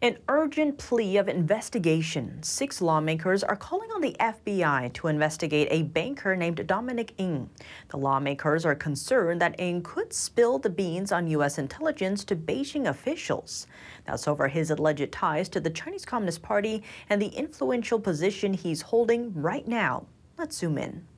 An 0.00 0.16
urgent 0.28 0.78
plea 0.78 1.16
of 1.16 1.28
investigation. 1.28 2.40
Six 2.40 2.80
lawmakers 2.80 3.42
are 3.42 3.56
calling 3.56 3.90
on 3.90 4.00
the 4.00 4.14
FBI 4.20 4.92
to 4.92 5.08
investigate 5.08 5.66
a 5.72 5.82
banker 5.82 6.36
named 6.36 6.64
Dominic 6.68 7.14
Ng. 7.18 7.50
The 7.88 7.96
lawmakers 7.96 8.64
are 8.64 8.76
concerned 8.76 9.40
that 9.40 9.58
Ng 9.58 9.82
could 9.82 10.12
spill 10.12 10.60
the 10.60 10.70
beans 10.70 11.10
on 11.10 11.26
U.S. 11.26 11.58
intelligence 11.58 12.22
to 12.26 12.36
Beijing 12.36 12.88
officials. 12.88 13.66
That's 14.04 14.28
over 14.28 14.46
his 14.46 14.70
alleged 14.70 15.10
ties 15.10 15.48
to 15.48 15.58
the 15.58 15.70
Chinese 15.70 16.04
Communist 16.04 16.42
Party 16.42 16.84
and 17.10 17.20
the 17.20 17.34
influential 17.34 17.98
position 17.98 18.54
he's 18.54 18.82
holding 18.82 19.32
right 19.34 19.66
now. 19.66 20.06
Let's 20.36 20.56
zoom 20.56 20.78
in. 20.78 21.08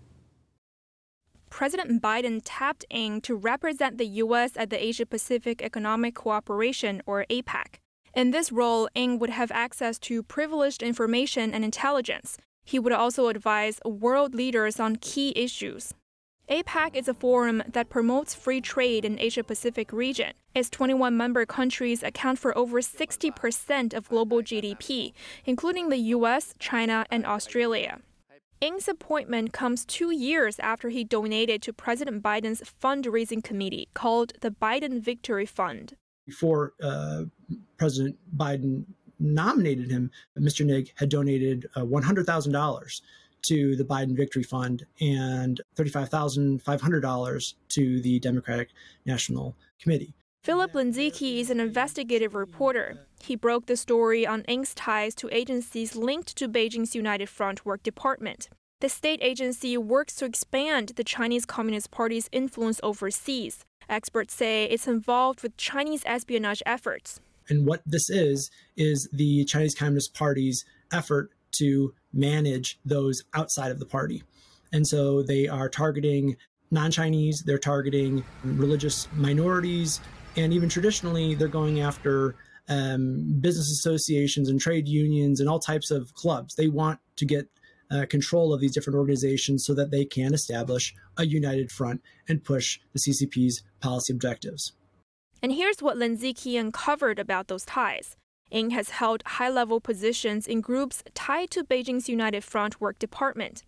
President 1.51 2.01
Biden 2.01 2.41
tapped 2.43 2.87
Ng 2.91 3.21
to 3.23 3.37
represent 3.37 3.99
the 3.99 4.07
U.S. 4.07 4.53
at 4.57 4.71
the 4.71 4.83
Asia 4.83 5.05
Pacific 5.05 5.61
Economic 5.61 6.15
Cooperation, 6.15 7.03
or 7.05 7.27
APEC. 7.29 7.81
In 8.13 8.33
this 8.33 8.51
role, 8.51 8.89
Ng 8.97 9.21
would 9.21 9.31
have 9.31 9.53
access 9.53 9.99
to 10.01 10.25
privileged 10.25 10.83
information 10.83 11.55
and 11.55 11.65
intelligence. 11.65 12.39
He 12.65 12.79
would 12.79 12.93
also 12.93 13.29
advise 13.29 13.81
world 13.85 14.35
leaders 14.35 14.81
on 14.81 14.97
key 14.97 15.33
issues. 15.37 15.95
APEC 16.51 16.97
is 16.97 17.07
a 17.07 17.15
forum 17.15 17.63
that 17.69 17.89
promotes 17.89 18.35
free 18.35 18.61
trade 18.61 19.05
in 19.05 19.21
Asia 19.21 19.45
Pacific 19.45 19.93
region. 19.93 20.33
Its 20.57 20.69
21 20.69 21.17
member 21.17 21.47
countries 21.47 22.03
account 22.03 22.41
for 22.41 22.57
over 22.59 22.81
60% 22.81 23.95
of 23.95 24.09
global 24.09 24.39
GDP, 24.39 25.13
including 25.45 25.89
the 25.89 26.15
US, 26.17 26.55
China, 26.59 27.07
and 27.13 27.25
Australia. 27.25 28.01
Ng's 28.61 28.89
appointment 28.89 29.53
comes 29.53 29.85
two 29.85 30.11
years 30.11 30.59
after 30.59 30.89
he 30.89 31.05
donated 31.05 31.63
to 31.63 31.73
President 31.73 32.21
Biden's 32.25 32.63
fundraising 32.83 33.45
committee 33.45 33.89
called 33.95 34.33
the 34.41 34.51
Biden 34.51 35.01
Victory 35.01 35.47
Fund 35.47 35.95
before 36.27 36.75
uh, 36.83 37.25
President 37.77 38.17
Biden 38.37 38.85
nominated 39.19 39.91
him, 39.91 40.11
Mr. 40.39 40.69
Ng 40.69 40.87
had 40.97 41.09
donated 41.09 41.67
uh, 41.77 41.83
$100,000 41.83 43.01
to 43.43 43.77
the 43.77 43.85
Biden 43.85 44.17
Victory 44.17 44.43
Fund 44.43 44.87
and 45.01 45.61
$35,500 45.77 47.55
to 47.69 48.01
the 48.01 48.19
Democratic 48.21 48.71
National 49.05 49.57
Committee. 49.81 50.15
Philip 50.43 50.73
Lenczycki 50.73 51.41
is 51.41 51.51
an 51.51 51.61
investigative 51.61 52.35
reporter. 52.35 53.07
He 53.23 53.37
broke 53.37 53.67
the 53.67 53.77
story 53.77 54.27
on 54.27 54.43
Ng's 54.49 54.75
ties 54.75 55.15
to 55.17 55.29
agencies 55.35 55.95
linked 55.95 56.35
to 56.37 56.49
Beijing's 56.49 56.95
United 56.95 57.29
Front 57.29 57.67
Work 57.67 57.83
Department. 57.83 58.49
The 58.81 58.89
state 58.89 59.21
agency 59.23 59.77
works 59.77 60.15
to 60.17 60.25
expand 60.25 60.93
the 60.97 61.05
Chinese 61.05 61.45
Communist 61.45 61.91
Party's 61.91 62.31
influence 62.33 62.81
overseas. 62.83 63.67
Experts 63.91 64.33
say 64.33 64.65
it's 64.65 64.89
involved 64.89 65.43
with 65.43 65.59
Chinese 65.59 66.03
espionage 66.07 66.63
efforts. 66.65 67.21
And 67.51 67.67
what 67.67 67.83
this 67.85 68.09
is, 68.09 68.51
is 68.77 69.09
the 69.13 69.45
Chinese 69.45 69.75
Communist 69.75 70.15
Party's 70.15 70.65
effort 70.93 71.31
to 71.53 71.93
manage 72.13 72.79
those 72.85 73.23
outside 73.35 73.71
of 73.71 73.79
the 73.79 73.87
party. 73.87 74.23
And 74.73 74.87
so 74.87 75.23
they 75.23 75.49
are 75.49 75.69
targeting 75.69 76.37
non 76.71 76.91
Chinese, 76.91 77.43
they're 77.45 77.59
targeting 77.59 78.25
religious 78.45 79.09
minorities, 79.15 80.01
and 80.37 80.53
even 80.53 80.69
traditionally, 80.69 81.35
they're 81.35 81.49
going 81.49 81.81
after 81.81 82.37
um, 82.69 83.39
business 83.41 83.71
associations 83.71 84.49
and 84.49 84.61
trade 84.61 84.87
unions 84.87 85.41
and 85.41 85.49
all 85.49 85.59
types 85.59 85.91
of 85.91 86.15
clubs. 86.15 86.55
They 86.55 86.69
want 86.69 87.01
to 87.17 87.27
get 87.27 87.49
uh, 87.91 88.07
control 88.09 88.55
of 88.55 88.61
these 88.61 88.73
different 88.73 88.97
organizations 88.97 89.65
so 89.67 89.75
that 89.75 89.91
they 89.91 90.05
can 90.05 90.33
establish 90.33 90.95
a 91.17 91.27
united 91.27 91.73
front 91.73 92.01
and 92.29 92.45
push 92.45 92.79
the 92.93 93.01
CCP's 93.01 93.65
policy 93.81 94.13
objectives. 94.13 94.73
And 95.43 95.53
here's 95.53 95.83
what 95.83 95.97
Lenczycki 95.97 96.59
uncovered 96.59 97.19
about 97.19 97.49
those 97.49 97.65
ties. 97.65 98.17
Ng 98.51 98.71
has 98.71 98.91
held 98.91 99.23
high 99.25 99.49
level 99.49 99.81
positions 99.81 100.47
in 100.47 100.61
groups 100.61 101.03
tied 101.15 101.51
to 101.53 101.65
Beijing's 101.65 102.09
United 102.09 102.43
Front 102.45 102.81
Work 102.81 102.99
Department. 102.99 103.65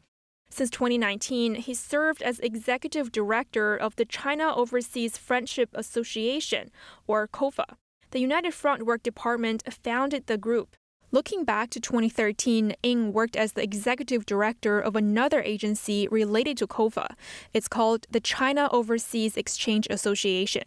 Since 0.50 0.68
2019, 0.70 1.54
he 1.54 1.72
served 1.72 2.20
as 2.20 2.38
executive 2.40 3.10
director 3.10 3.74
of 3.74 3.96
the 3.96 4.04
China 4.04 4.54
Overseas 4.54 5.16
Friendship 5.16 5.70
Association, 5.72 6.70
or 7.06 7.26
COFA. 7.26 7.76
The 8.10 8.20
United 8.20 8.52
Front 8.52 8.84
Work 8.84 9.02
Department 9.02 9.62
founded 9.72 10.26
the 10.26 10.36
group. 10.36 10.76
Looking 11.10 11.44
back 11.44 11.70
to 11.70 11.80
2013, 11.80 12.74
Ng 12.82 13.12
worked 13.14 13.36
as 13.36 13.52
the 13.52 13.62
executive 13.62 14.26
director 14.26 14.78
of 14.78 14.94
another 14.94 15.40
agency 15.40 16.06
related 16.08 16.58
to 16.58 16.66
COFA. 16.66 17.14
It's 17.54 17.68
called 17.68 18.06
the 18.10 18.20
China 18.20 18.68
Overseas 18.72 19.38
Exchange 19.38 19.86
Association. 19.88 20.64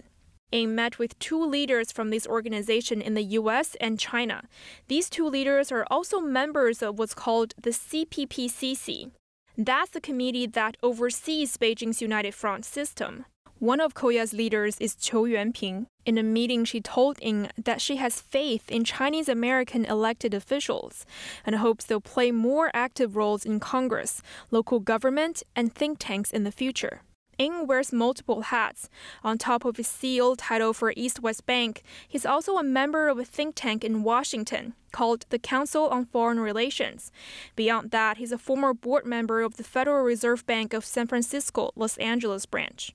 Ng 0.52 0.76
met 0.76 1.00
with 1.00 1.18
two 1.20 1.44
leaders 1.44 1.92
from 1.92 2.10
this 2.10 2.28
organization 2.28 3.02
in 3.02 3.14
the 3.14 3.24
US 3.40 3.76
and 3.82 4.00
China. 4.00 4.44
These 4.88 5.10
two 5.10 5.28
leaders 5.28 5.72
are 5.72 5.86
also 5.90 6.20
members 6.20 6.82
of 6.82 6.98
what's 6.98 7.14
called 7.14 7.54
the 7.62 7.72
CPPCC. 7.72 9.12
That's 9.58 9.92
the 9.92 10.02
committee 10.02 10.48
that 10.48 10.78
oversees 10.84 11.58
Beijing's 11.58 12.02
United 12.02 12.34
Front 12.34 12.66
system. 12.66 13.26
One 13.60 13.80
of 13.80 13.94
COA's 13.94 14.34
leaders 14.34 14.78
is 14.80 14.96
Qiu 14.96 15.32
Yuanping. 15.32 15.86
In 16.06 16.18
a 16.18 16.24
meeting, 16.24 16.66
she 16.66 16.82
told 16.82 17.18
Ng 17.22 17.50
that 17.64 17.80
she 17.80 17.96
has 17.96 18.20
faith 18.20 18.70
in 18.70 18.84
Chinese 18.84 19.30
American 19.30 19.86
elected 19.86 20.34
officials 20.34 21.06
and 21.46 21.56
hopes 21.56 21.86
they'll 21.86 22.02
play 22.02 22.32
more 22.32 22.70
active 22.74 23.16
roles 23.16 23.46
in 23.46 23.62
Congress, 23.62 24.22
local 24.52 24.82
government, 24.82 25.42
and 25.56 25.74
think 25.74 26.00
tanks 26.00 26.32
in 26.32 26.44
the 26.44 26.52
future. 26.52 27.02
Ng 27.38 27.68
wears 27.68 27.92
multiple 27.92 28.42
hats. 28.44 28.90
On 29.24 29.38
top 29.38 29.66
of 29.66 29.78
his 29.78 29.88
CEO 29.88 30.36
title 30.38 30.74
for 30.74 30.94
East 30.96 31.22
West 31.22 31.46
Bank, 31.46 31.84
he's 32.08 32.26
also 32.26 32.58
a 32.58 32.64
member 32.64 33.08
of 33.08 33.20
a 33.20 33.26
think 33.26 33.56
tank 33.56 33.84
in 33.84 34.04
Washington 34.04 34.74
called 34.92 35.26
the 35.30 35.40
Council 35.40 35.88
on 35.90 36.06
Foreign 36.06 36.40
Relations. 36.40 37.12
Beyond 37.56 37.92
that, 37.92 38.18
he's 38.18 38.32
a 38.32 38.38
former 38.38 38.74
board 38.74 39.06
member 39.06 39.42
of 39.42 39.58
the 39.58 39.64
Federal 39.64 40.04
Reserve 40.04 40.46
Bank 40.46 40.74
of 40.74 40.86
San 40.86 41.08
Francisco, 41.08 41.72
Los 41.76 41.98
Angeles 41.98 42.46
branch. 42.46 42.94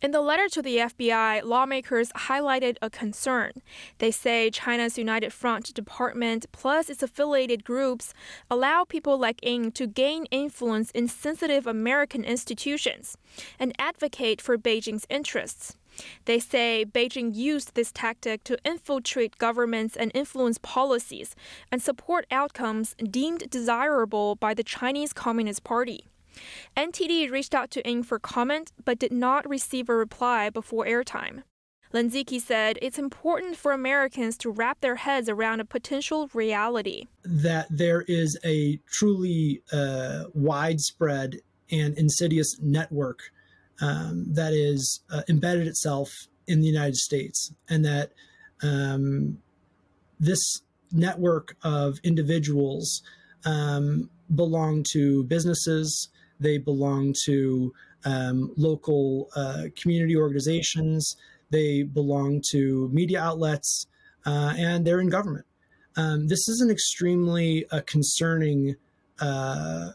In 0.00 0.10
the 0.10 0.20
letter 0.20 0.48
to 0.48 0.62
the 0.62 0.76
FBI, 0.76 1.44
lawmakers 1.44 2.12
highlighted 2.12 2.76
a 2.82 2.90
concern. 2.90 3.52
They 3.98 4.10
say 4.10 4.50
China's 4.50 4.98
United 4.98 5.32
Front 5.32 5.74
Department 5.74 6.46
plus 6.52 6.90
its 6.90 7.02
affiliated 7.02 7.64
groups 7.64 8.12
allow 8.50 8.84
people 8.84 9.18
like 9.18 9.40
Ng 9.42 9.72
to 9.72 9.86
gain 9.86 10.26
influence 10.26 10.90
in 10.90 11.08
sensitive 11.08 11.66
American 11.66 12.24
institutions 12.24 13.16
and 13.58 13.74
advocate 13.78 14.40
for 14.40 14.58
Beijing's 14.58 15.06
interests. 15.08 15.76
They 16.26 16.38
say 16.38 16.84
Beijing 16.84 17.34
used 17.34 17.74
this 17.74 17.92
tactic 17.92 18.44
to 18.44 18.58
infiltrate 18.64 19.38
governments 19.38 19.96
and 19.96 20.12
influence 20.14 20.58
policies 20.58 21.34
and 21.72 21.80
support 21.80 22.26
outcomes 22.30 22.94
deemed 23.10 23.48
desirable 23.50 24.36
by 24.36 24.54
the 24.54 24.64
Chinese 24.64 25.12
Communist 25.12 25.64
Party. 25.64 26.06
NTD 26.76 27.30
reached 27.30 27.54
out 27.54 27.70
to 27.72 27.86
Ng 27.86 28.02
for 28.02 28.18
comment 28.18 28.72
but 28.84 28.98
did 28.98 29.12
not 29.12 29.48
receive 29.48 29.88
a 29.88 29.94
reply 29.94 30.50
before 30.50 30.84
airtime. 30.84 31.42
Lenczycki 31.92 32.40
said 32.40 32.78
it's 32.82 32.98
important 32.98 33.56
for 33.56 33.72
Americans 33.72 34.36
to 34.38 34.50
wrap 34.50 34.80
their 34.80 34.96
heads 34.96 35.28
around 35.28 35.60
a 35.60 35.64
potential 35.64 36.28
reality. 36.34 37.06
That 37.24 37.68
there 37.70 38.02
is 38.02 38.38
a 38.44 38.78
truly 38.90 39.62
uh, 39.72 40.24
widespread 40.34 41.36
and 41.70 41.96
insidious 41.96 42.56
network 42.60 43.20
um, 43.80 44.26
that 44.32 44.52
is 44.52 45.00
uh, 45.10 45.22
embedded 45.28 45.66
itself 45.66 46.10
in 46.46 46.60
the 46.60 46.66
United 46.66 46.96
States, 46.96 47.52
and 47.68 47.84
that 47.84 48.12
um, 48.62 49.38
this 50.18 50.62
network 50.92 51.56
of 51.62 51.98
individuals 52.04 53.02
um, 53.44 54.08
belong 54.34 54.84
to 54.92 55.24
businesses, 55.24 56.08
they 56.40 56.58
belong 56.58 57.14
to 57.24 57.72
um, 58.04 58.52
local 58.56 59.28
uh, 59.36 59.64
community 59.80 60.16
organizations. 60.16 61.16
They 61.50 61.82
belong 61.82 62.42
to 62.50 62.88
media 62.92 63.20
outlets, 63.20 63.86
uh, 64.24 64.54
and 64.56 64.86
they're 64.86 65.00
in 65.00 65.08
government. 65.08 65.46
Um, 65.96 66.28
this 66.28 66.48
is 66.48 66.60
an 66.60 66.70
extremely 66.70 67.66
uh, 67.70 67.80
concerning 67.86 68.76
uh, 69.20 69.90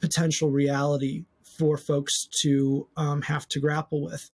potential 0.00 0.50
reality 0.50 1.24
for 1.58 1.76
folks 1.76 2.26
to 2.42 2.88
um, 2.96 3.22
have 3.22 3.46
to 3.48 3.60
grapple 3.60 4.02
with. 4.02 4.30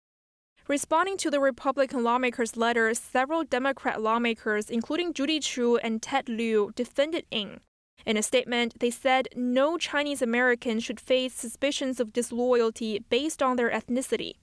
Responding 0.68 1.18
to 1.18 1.32
the 1.32 1.40
Republican 1.40 2.04
lawmakers' 2.04 2.56
letter, 2.56 2.94
several 2.94 3.44
Democrat 3.44 4.02
lawmakers, 4.02 4.70
including 4.70 5.12
Judy 5.12 5.40
Chu 5.40 5.78
and 5.78 6.02
Ted 6.02 6.30
Lieu, 6.30 6.72
defended 6.76 7.26
Ng. 7.32 7.60
In 8.06 8.18
a 8.18 8.24
statement, 8.24 8.80
they 8.80 8.92
said 8.92 9.28
no 9.36 9.78
Chinese 9.78 10.22
American 10.22 10.80
should 10.80 11.00
face 11.00 11.34
suspicions 11.34 12.00
of 12.00 12.14
disloyalty 12.14 13.00
based 13.10 13.42
on 13.44 13.56
their 13.56 13.70
ethnicity. 13.70 14.36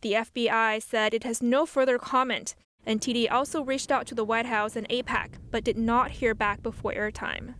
The 0.00 0.12
FBI 0.12 0.82
said 0.82 1.14
it 1.14 1.24
has 1.24 1.42
no 1.42 1.66
further 1.66 1.98
comment, 1.98 2.54
NTD 2.86 3.30
also 3.30 3.62
reached 3.62 3.90
out 3.90 4.06
to 4.06 4.14
the 4.14 4.24
White 4.24 4.46
House 4.46 4.76
and 4.76 4.88
APEC, 4.88 5.30
but 5.50 5.64
did 5.64 5.76
not 5.76 6.12
hear 6.12 6.34
back 6.34 6.62
before 6.62 6.92
airtime. 6.92 7.54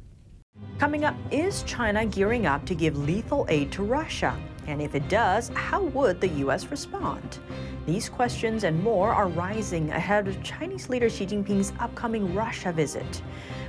Coming 0.79 1.05
up, 1.05 1.17
is 1.31 1.65
China 1.65 2.07
gearing 2.07 2.47
up 2.47 2.65
to 2.67 2.75
give 2.75 2.97
lethal 2.97 3.45
aid 3.49 3.73
to 3.73 3.83
Russia? 3.83 4.39
And 4.67 4.83
if 4.83 4.95
it 4.95 5.09
does, 5.09 5.51
how 5.55 5.83
would 5.85 6.21
the 6.21 6.29
U.S. 6.29 6.71
respond? 6.71 7.39
These 7.87 8.09
questions 8.09 8.65
and 8.65 8.83
more 8.83 9.13
are 9.13 9.29
rising 9.29 9.91
ahead 9.91 10.27
of 10.27 10.43
Chinese 10.43 10.89
leader 10.89 11.09
Xi 11.09 11.27
Jinping's 11.27 11.73
upcoming 11.79 12.35
Russia 12.35 12.73
visit. 12.73 13.23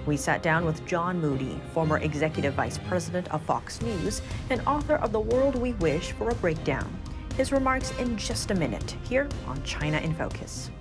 We 0.08 0.18
sat 0.18 0.42
down 0.42 0.66
with 0.66 0.86
John 0.88 1.20
Moody, 1.20 1.60
former 1.74 2.00
executive 2.00 2.56
vice 2.56 2.80
president 2.88 3.27
of 3.32 3.44
Fox 3.44 3.82
News 3.82 4.22
and 4.50 4.62
author 4.66 4.96
of 4.96 5.12
The 5.12 5.20
World 5.20 5.56
We 5.56 5.74
Wish, 5.74 6.13
for 6.13 6.30
a 6.30 6.36
breakdown. 6.36 6.89
His 7.36 7.51
remarks 7.51 7.92
in 8.00 8.18
just 8.18 8.50
a 8.50 8.56
minute 8.56 8.96
here 9.04 9.30
on 9.46 9.62
China 9.63 10.00
in 10.00 10.16
Focus. 10.16 10.72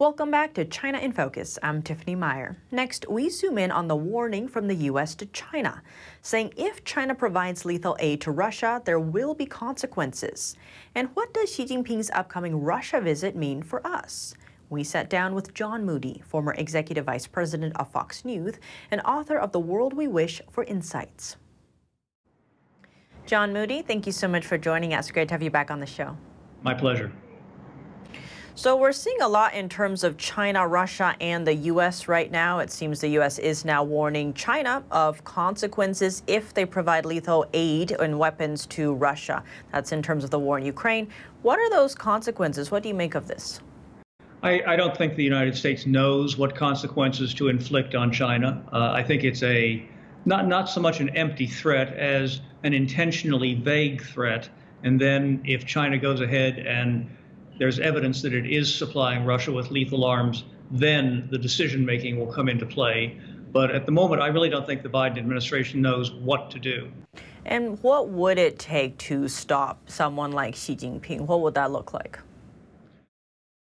Welcome 0.00 0.30
back 0.30 0.54
to 0.54 0.64
China 0.64 0.98
in 0.98 1.10
Focus. 1.10 1.58
I'm 1.60 1.82
Tiffany 1.82 2.14
Meyer. 2.14 2.56
Next, 2.70 3.08
we 3.08 3.28
zoom 3.28 3.58
in 3.58 3.72
on 3.72 3.88
the 3.88 3.96
warning 3.96 4.46
from 4.46 4.68
the 4.68 4.76
U.S. 4.76 5.16
to 5.16 5.26
China, 5.26 5.82
saying 6.22 6.54
if 6.56 6.84
China 6.84 7.16
provides 7.16 7.64
lethal 7.64 7.96
aid 7.98 8.20
to 8.20 8.30
Russia, 8.30 8.80
there 8.84 9.00
will 9.00 9.34
be 9.34 9.44
consequences. 9.44 10.54
And 10.94 11.08
what 11.14 11.34
does 11.34 11.52
Xi 11.52 11.66
Jinping's 11.66 12.10
upcoming 12.10 12.62
Russia 12.62 13.00
visit 13.00 13.34
mean 13.34 13.60
for 13.60 13.84
us? 13.84 14.34
We 14.70 14.84
sat 14.84 15.10
down 15.10 15.34
with 15.34 15.52
John 15.52 15.84
Moody, 15.84 16.22
former 16.24 16.54
executive 16.54 17.06
vice 17.06 17.26
president 17.26 17.72
of 17.74 17.90
Fox 17.90 18.24
News 18.24 18.54
and 18.92 19.00
author 19.00 19.36
of 19.36 19.50
The 19.50 19.58
World 19.58 19.94
We 19.94 20.06
Wish 20.06 20.40
for 20.48 20.62
Insights. 20.62 21.38
John 23.26 23.52
Moody, 23.52 23.82
thank 23.82 24.06
you 24.06 24.12
so 24.12 24.28
much 24.28 24.46
for 24.46 24.58
joining 24.58 24.94
us. 24.94 25.10
Great 25.10 25.26
to 25.26 25.34
have 25.34 25.42
you 25.42 25.50
back 25.50 25.72
on 25.72 25.80
the 25.80 25.86
show. 25.86 26.16
My 26.62 26.72
pleasure. 26.72 27.10
So 28.58 28.74
we're 28.74 28.90
seeing 28.90 29.20
a 29.20 29.28
lot 29.28 29.54
in 29.54 29.68
terms 29.68 30.02
of 30.02 30.16
China, 30.16 30.66
Russia, 30.66 31.14
and 31.20 31.46
the 31.46 31.54
U.S. 31.70 32.08
right 32.08 32.28
now. 32.28 32.58
It 32.58 32.72
seems 32.72 33.00
the 33.00 33.10
U.S. 33.10 33.38
is 33.38 33.64
now 33.64 33.84
warning 33.84 34.34
China 34.34 34.82
of 34.90 35.22
consequences 35.22 36.24
if 36.26 36.54
they 36.54 36.64
provide 36.64 37.06
lethal 37.06 37.46
aid 37.52 37.92
and 37.92 38.18
weapons 38.18 38.66
to 38.66 38.94
Russia. 38.94 39.44
That's 39.70 39.92
in 39.92 40.02
terms 40.02 40.24
of 40.24 40.30
the 40.30 40.40
war 40.40 40.58
in 40.58 40.64
Ukraine. 40.64 41.06
What 41.42 41.60
are 41.60 41.70
those 41.70 41.94
consequences? 41.94 42.72
What 42.72 42.82
do 42.82 42.88
you 42.88 42.96
make 42.96 43.14
of 43.14 43.28
this? 43.28 43.60
I, 44.42 44.60
I 44.66 44.74
don't 44.74 44.96
think 44.96 45.14
the 45.14 45.22
United 45.22 45.56
States 45.56 45.86
knows 45.86 46.36
what 46.36 46.56
consequences 46.56 47.32
to 47.34 47.46
inflict 47.46 47.94
on 47.94 48.10
China. 48.10 48.60
Uh, 48.72 48.90
I 48.90 49.04
think 49.04 49.22
it's 49.22 49.44
a 49.44 49.88
not 50.24 50.48
not 50.48 50.68
so 50.68 50.80
much 50.80 50.98
an 50.98 51.10
empty 51.10 51.46
threat 51.46 51.96
as 51.96 52.40
an 52.64 52.74
intentionally 52.74 53.54
vague 53.54 54.02
threat. 54.02 54.48
And 54.82 55.00
then 55.00 55.42
if 55.44 55.64
China 55.64 55.96
goes 55.96 56.20
ahead 56.20 56.58
and 56.58 57.08
there's 57.58 57.78
evidence 57.78 58.22
that 58.22 58.32
it 58.32 58.46
is 58.46 58.72
supplying 58.72 59.24
Russia 59.24 59.52
with 59.52 59.70
lethal 59.70 60.04
arms, 60.04 60.44
then 60.70 61.28
the 61.30 61.38
decision 61.38 61.84
making 61.84 62.18
will 62.18 62.32
come 62.32 62.48
into 62.48 62.66
play. 62.66 63.18
But 63.52 63.70
at 63.70 63.86
the 63.86 63.92
moment, 63.92 64.20
I 64.20 64.28
really 64.28 64.50
don't 64.50 64.66
think 64.66 64.82
the 64.82 64.88
Biden 64.88 65.18
administration 65.18 65.80
knows 65.80 66.12
what 66.12 66.50
to 66.50 66.58
do. 66.58 66.90
And 67.44 67.82
what 67.82 68.08
would 68.10 68.38
it 68.38 68.58
take 68.58 68.98
to 68.98 69.26
stop 69.26 69.88
someone 69.88 70.32
like 70.32 70.54
Xi 70.54 70.76
Jinping? 70.76 71.22
What 71.22 71.40
would 71.40 71.54
that 71.54 71.70
look 71.70 71.94
like? 71.94 72.18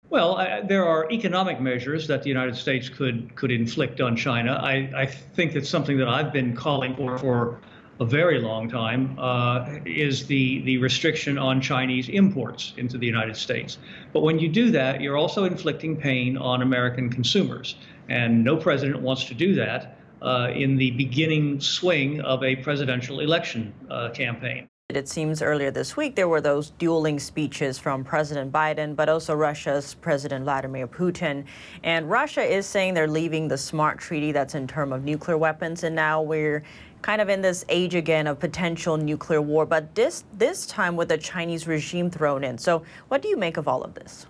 Well, 0.09 0.35
I, 0.35 0.61
there 0.61 0.85
are 0.85 1.11
economic 1.11 1.59
measures 1.59 2.07
that 2.07 2.23
the 2.23 2.29
United 2.29 2.55
States 2.55 2.87
could 2.87 3.35
could 3.35 3.51
inflict 3.51 3.99
on 3.99 4.15
China. 4.15 4.53
I, 4.53 4.89
I 4.95 5.05
think 5.07 5.53
that's 5.53 5.69
something 5.69 5.97
that 5.97 6.07
I've 6.07 6.31
been 6.31 6.55
calling 6.55 6.95
for 6.95 7.17
for 7.17 7.61
a 7.99 8.05
very 8.05 8.39
long 8.39 8.69
time 8.69 9.15
uh, 9.19 9.79
is 9.85 10.25
the, 10.25 10.61
the 10.63 10.77
restriction 10.77 11.37
on 11.37 11.61
Chinese 11.61 12.09
imports 12.09 12.73
into 12.77 12.97
the 12.97 13.05
United 13.05 13.35
States. 13.35 13.77
But 14.11 14.21
when 14.21 14.39
you 14.39 14.49
do 14.49 14.71
that, 14.71 15.01
you're 15.01 15.17
also 15.17 15.45
inflicting 15.45 15.95
pain 15.95 16.37
on 16.37 16.61
American 16.61 17.09
consumers. 17.09 17.75
And 18.09 18.43
no 18.43 18.57
president 18.57 19.01
wants 19.01 19.25
to 19.25 19.33
do 19.33 19.55
that 19.55 19.97
uh, 20.21 20.49
in 20.55 20.75
the 20.75 20.91
beginning 20.91 21.59
swing 21.59 22.21
of 22.21 22.43
a 22.43 22.55
presidential 22.57 23.19
election 23.19 23.73
uh, 23.89 24.09
campaign. 24.09 24.67
It 24.89 25.07
seems 25.07 25.41
earlier 25.41 25.71
this 25.71 25.97
week 25.97 26.15
there 26.15 26.27
were 26.27 26.41
those 26.41 26.71
dueling 26.71 27.17
speeches 27.17 27.79
from 27.79 28.03
President 28.03 28.51
Biden, 28.51 28.95
but 28.95 29.09
also 29.09 29.33
Russia's 29.33 29.95
President 29.95 30.43
Vladimir 30.43 30.87
Putin. 30.87 31.45
And 31.83 32.09
Russia 32.09 32.43
is 32.43 32.65
saying 32.65 32.93
they're 32.93 33.07
leaving 33.07 33.47
the 33.47 33.57
START 33.57 33.97
treaty 33.97 34.31
that's 34.31 34.55
in 34.55 34.67
terms 34.67 34.93
of 34.93 35.03
nuclear 35.03 35.37
weapons. 35.37 35.83
And 35.83 35.95
now 35.95 36.21
we're 36.21 36.63
kind 37.03 37.21
of 37.21 37.29
in 37.29 37.41
this 37.41 37.63
age 37.69 37.93
again 37.93 38.25
of 38.25 38.39
potential 38.39 38.97
nuclear 38.97 39.41
war, 39.41 39.67
but 39.67 39.93
this 39.93 40.23
this 40.33 40.65
time 40.65 40.95
with 40.95 41.09
the 41.09 41.17
Chinese 41.17 41.67
regime 41.67 42.09
thrown 42.09 42.43
in. 42.43 42.57
So, 42.57 42.81
what 43.09 43.21
do 43.21 43.27
you 43.27 43.37
make 43.37 43.57
of 43.57 43.67
all 43.67 43.83
of 43.83 43.93
this? 43.93 44.25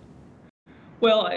Well, 1.00 1.30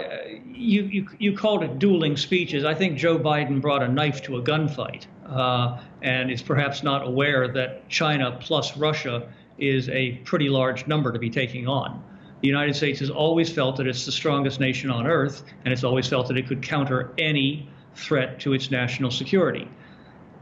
you, 0.46 0.82
you, 0.84 1.08
you 1.18 1.36
called 1.36 1.62
it 1.62 1.78
dueling 1.78 2.16
speeches. 2.16 2.64
I 2.64 2.74
think 2.74 2.96
Joe 2.96 3.18
Biden 3.18 3.60
brought 3.60 3.82
a 3.82 3.88
knife 3.88 4.22
to 4.22 4.38
a 4.38 4.42
gunfight 4.42 5.04
uh, 5.26 5.80
and 6.00 6.30
is 6.30 6.40
perhaps 6.40 6.82
not 6.82 7.06
aware 7.06 7.48
that 7.48 7.86
China 7.88 8.38
plus 8.40 8.78
Russia 8.78 9.28
is 9.58 9.88
a 9.90 10.12
pretty 10.24 10.48
large 10.48 10.86
number 10.86 11.12
to 11.12 11.18
be 11.18 11.28
taking 11.28 11.68
on. 11.68 12.02
The 12.40 12.48
United 12.48 12.76
States 12.76 13.00
has 13.00 13.10
always 13.10 13.52
felt 13.52 13.76
that 13.76 13.86
it's 13.86 14.06
the 14.06 14.12
strongest 14.12 14.58
nation 14.58 14.90
on 14.90 15.06
earth, 15.06 15.42
and 15.64 15.72
it's 15.72 15.84
always 15.84 16.08
felt 16.08 16.28
that 16.28 16.38
it 16.38 16.46
could 16.46 16.62
counter 16.62 17.12
any 17.18 17.68
threat 17.94 18.40
to 18.40 18.54
its 18.54 18.70
national 18.70 19.10
security. 19.10 19.68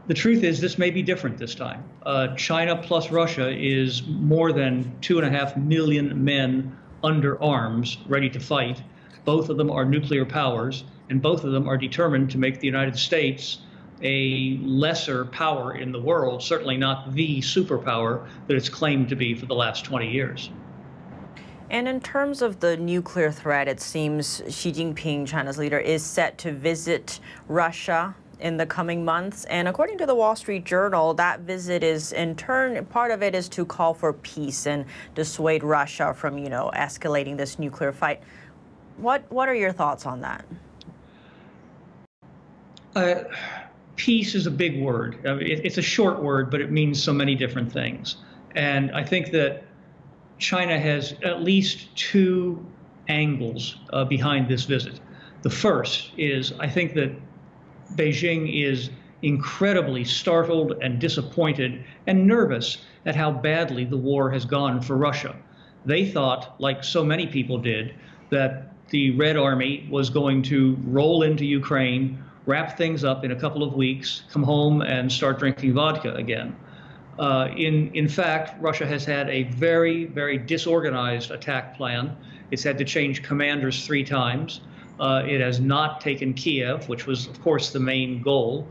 The 0.07 0.13
truth 0.13 0.43
is, 0.43 0.61
this 0.61 0.77
may 0.77 0.89
be 0.89 1.01
different 1.01 1.37
this 1.37 1.53
time. 1.53 1.83
Uh, 2.03 2.33
China 2.35 2.77
plus 2.77 3.11
Russia 3.11 3.49
is 3.49 4.03
more 4.07 4.53
than 4.53 4.97
two 5.01 5.19
and 5.19 5.27
a 5.27 5.29
half 5.29 5.57
million 5.57 6.23
men 6.23 6.77
under 7.03 7.41
arms, 7.43 7.97
ready 8.07 8.29
to 8.29 8.39
fight. 8.39 8.81
Both 9.25 9.49
of 9.49 9.57
them 9.57 9.69
are 9.69 9.83
nuclear 9.83 10.25
powers, 10.25 10.85
and 11.09 11.21
both 11.21 11.43
of 11.43 11.51
them 11.51 11.67
are 11.67 11.77
determined 11.77 12.31
to 12.31 12.37
make 12.37 12.61
the 12.61 12.67
United 12.67 12.97
States 12.97 13.59
a 14.01 14.57
lesser 14.61 15.25
power 15.25 15.75
in 15.75 15.91
the 15.91 15.99
world, 15.99 16.41
certainly 16.41 16.77
not 16.77 17.13
the 17.13 17.41
superpower 17.41 18.25
that 18.47 18.55
it's 18.55 18.69
claimed 18.69 19.09
to 19.09 19.15
be 19.17 19.35
for 19.35 19.45
the 19.45 19.55
last 19.55 19.83
20 19.83 20.09
years. 20.09 20.49
And 21.69 21.85
in 21.85 21.99
terms 21.99 22.41
of 22.41 22.61
the 22.61 22.77
nuclear 22.77 23.29
threat, 23.29 23.67
it 23.67 23.81
seems 23.81 24.41
Xi 24.47 24.71
Jinping, 24.71 25.27
China's 25.27 25.57
leader, 25.57 25.79
is 25.79 26.01
set 26.01 26.37
to 26.37 26.53
visit 26.53 27.19
Russia 27.49 28.15
in 28.39 28.57
the 28.57 28.65
coming 28.65 29.03
months. 29.03 29.45
And 29.45 29.67
according 29.67 29.97
to 29.99 30.05
the 30.05 30.15
Wall 30.15 30.35
Street 30.35 30.63
Journal, 30.63 31.13
that 31.15 31.41
visit 31.41 31.83
is 31.83 32.13
in 32.13 32.35
turn, 32.35 32.85
part 32.85 33.11
of 33.11 33.23
it 33.23 33.33
is 33.33 33.49
to 33.49 33.65
call 33.65 33.93
for 33.93 34.13
peace 34.13 34.67
and 34.67 34.85
dissuade 35.15 35.63
Russia 35.63 36.13
from, 36.13 36.37
you 36.37 36.49
know, 36.49 36.71
escalating 36.75 37.37
this 37.37 37.57
nuclear 37.57 37.91
fight. 37.91 38.21
What, 38.97 39.29
what 39.31 39.49
are 39.49 39.55
your 39.55 39.71
thoughts 39.71 40.05
on 40.05 40.21
that? 40.21 40.45
Uh, 42.95 43.23
peace 43.95 44.35
is 44.35 44.47
a 44.47 44.51
big 44.51 44.79
word. 44.81 45.19
I 45.27 45.33
mean, 45.33 45.47
it, 45.47 45.65
it's 45.65 45.77
a 45.77 45.83
short 45.83 46.21
word, 46.21 46.49
but 46.49 46.61
it 46.61 46.71
means 46.71 47.01
so 47.01 47.13
many 47.13 47.35
different 47.35 47.71
things. 47.71 48.17
And 48.55 48.91
I 48.91 49.03
think 49.03 49.31
that 49.31 49.63
China 50.39 50.79
has 50.79 51.13
at 51.23 51.41
least 51.41 51.95
two 51.95 52.65
angles 53.07 53.77
uh, 53.93 54.05
behind 54.05 54.47
this 54.47 54.65
visit. 54.65 54.99
The 55.41 55.49
first 55.49 56.11
is 56.17 56.53
I 56.59 56.67
think 56.67 56.93
that 56.95 57.11
Beijing 57.95 58.63
is 58.63 58.89
incredibly 59.21 60.03
startled 60.03 60.73
and 60.81 60.99
disappointed 60.99 61.83
and 62.05 62.27
nervous 62.27 62.85
at 63.05 63.15
how 63.15 63.31
badly 63.31 63.85
the 63.85 63.97
war 63.97 64.29
has 64.29 64.45
gone 64.45 64.81
for 64.81 64.97
Russia. 64.97 65.35
They 65.85 66.05
thought, 66.05 66.59
like 66.59 66.83
so 66.83 67.03
many 67.03 67.27
people 67.27 67.57
did, 67.57 67.93
that 68.29 68.73
the 68.89 69.11
Red 69.11 69.37
Army 69.37 69.87
was 69.89 70.09
going 70.09 70.41
to 70.43 70.77
roll 70.85 71.23
into 71.23 71.45
Ukraine, 71.45 72.23
wrap 72.45 72.77
things 72.77 73.03
up 73.03 73.23
in 73.25 73.31
a 73.31 73.35
couple 73.35 73.63
of 73.63 73.73
weeks, 73.73 74.23
come 74.31 74.43
home 74.43 74.81
and 74.81 75.11
start 75.11 75.39
drinking 75.39 75.73
vodka 75.73 76.13
again. 76.15 76.55
Uh, 77.19 77.49
in, 77.57 77.93
in 77.95 78.07
fact, 78.07 78.61
Russia 78.61 78.85
has 78.85 79.03
had 79.03 79.29
a 79.29 79.43
very, 79.43 80.05
very 80.05 80.37
disorganized 80.37 81.31
attack 81.31 81.75
plan. 81.75 82.15
It's 82.51 82.63
had 82.63 82.77
to 82.77 82.85
change 82.85 83.23
commanders 83.23 83.85
three 83.85 84.03
times. 84.03 84.61
Uh, 84.99 85.23
it 85.27 85.41
has 85.41 85.59
not 85.59 86.01
taken 86.01 86.33
Kiev, 86.33 86.89
which 86.89 87.05
was, 87.05 87.27
of 87.27 87.41
course, 87.41 87.71
the 87.71 87.79
main 87.79 88.21
goal. 88.21 88.67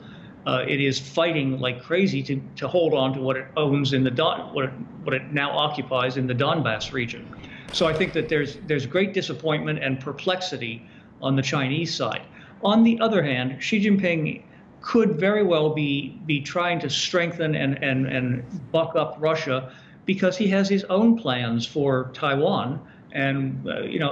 Uh, 0.46 0.64
it 0.66 0.80
is 0.80 0.98
fighting 0.98 1.58
like 1.60 1.82
crazy 1.82 2.22
to, 2.22 2.40
to 2.56 2.68
hold 2.68 2.94
on 2.94 3.12
to 3.12 3.20
what 3.20 3.36
it 3.36 3.46
owns 3.56 3.92
in 3.92 4.04
the 4.04 4.10
Don, 4.10 4.54
what 4.54 4.66
it, 4.66 4.70
what 5.02 5.14
it 5.14 5.32
now 5.32 5.50
occupies 5.50 6.16
in 6.16 6.26
the 6.26 6.34
Donbass 6.34 6.92
region. 6.92 7.28
So 7.72 7.86
I 7.86 7.92
think 7.92 8.12
that 8.12 8.28
there's 8.28 8.56
there's 8.66 8.86
great 8.86 9.12
disappointment 9.12 9.80
and 9.82 9.98
perplexity 10.00 10.86
on 11.20 11.36
the 11.36 11.42
Chinese 11.42 11.94
side. 11.94 12.22
On 12.62 12.84
the 12.84 12.98
other 13.00 13.22
hand, 13.22 13.62
Xi 13.62 13.84
Jinping 13.84 14.42
could 14.80 15.18
very 15.18 15.42
well 15.42 15.70
be 15.74 16.20
be 16.26 16.40
trying 16.40 16.78
to 16.80 16.88
strengthen 16.88 17.54
and 17.56 17.82
and 17.82 18.06
and 18.06 18.44
buck 18.70 18.94
up 18.94 19.16
Russia 19.18 19.72
because 20.04 20.36
he 20.36 20.46
has 20.48 20.68
his 20.68 20.84
own 20.84 21.18
plans 21.18 21.66
for 21.66 22.10
Taiwan 22.14 22.80
and 23.12 23.66
uh, 23.68 23.80
you 23.80 23.98
know 23.98 24.10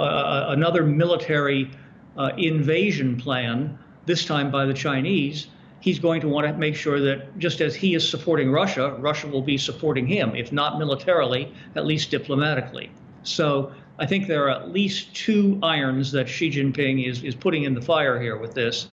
another 0.48 0.83
military 0.83 1.70
uh, 2.16 2.31
invasion 2.37 3.16
plan 3.16 3.79
this 4.07 4.24
time 4.24 4.50
by 4.50 4.64
the 4.64 4.74
Chinese. 4.74 5.48
He's 5.81 5.98
going 5.98 6.20
to 6.22 6.29
want 6.29 6.46
to 6.46 6.53
make 6.55 6.77
sure 6.77 7.00
that 7.00 7.38
just 7.38 7.61
as 7.61 7.74
he 7.74 7.94
is 7.94 8.09
supporting 8.09 8.50
Russia, 8.50 8.96
Russia 8.98 9.27
will 9.27 9.42
be 9.42 9.59
supporting 9.59 10.07
him, 10.07 10.35
if 10.35 10.53
not 10.53 10.79
militarily, 10.79 11.53
at 11.77 11.85
least 11.85 12.11
diplomatically. 12.11 12.90
So 13.22 13.72
I 13.98 14.07
think 14.07 14.27
there 14.27 14.44
are 14.44 14.50
at 14.50 14.70
least 14.70 15.14
two 15.14 15.59
irons 15.62 16.11
that 16.12 16.29
Xi 16.29 16.50
Jinping 16.50 17.07
is, 17.07 17.22
is 17.22 17.35
putting 17.35 17.64
in 17.64 17.74
the 17.74 17.83
fire 17.83 18.20
here 18.20 18.37
with 18.37 18.55
this. 18.55 18.88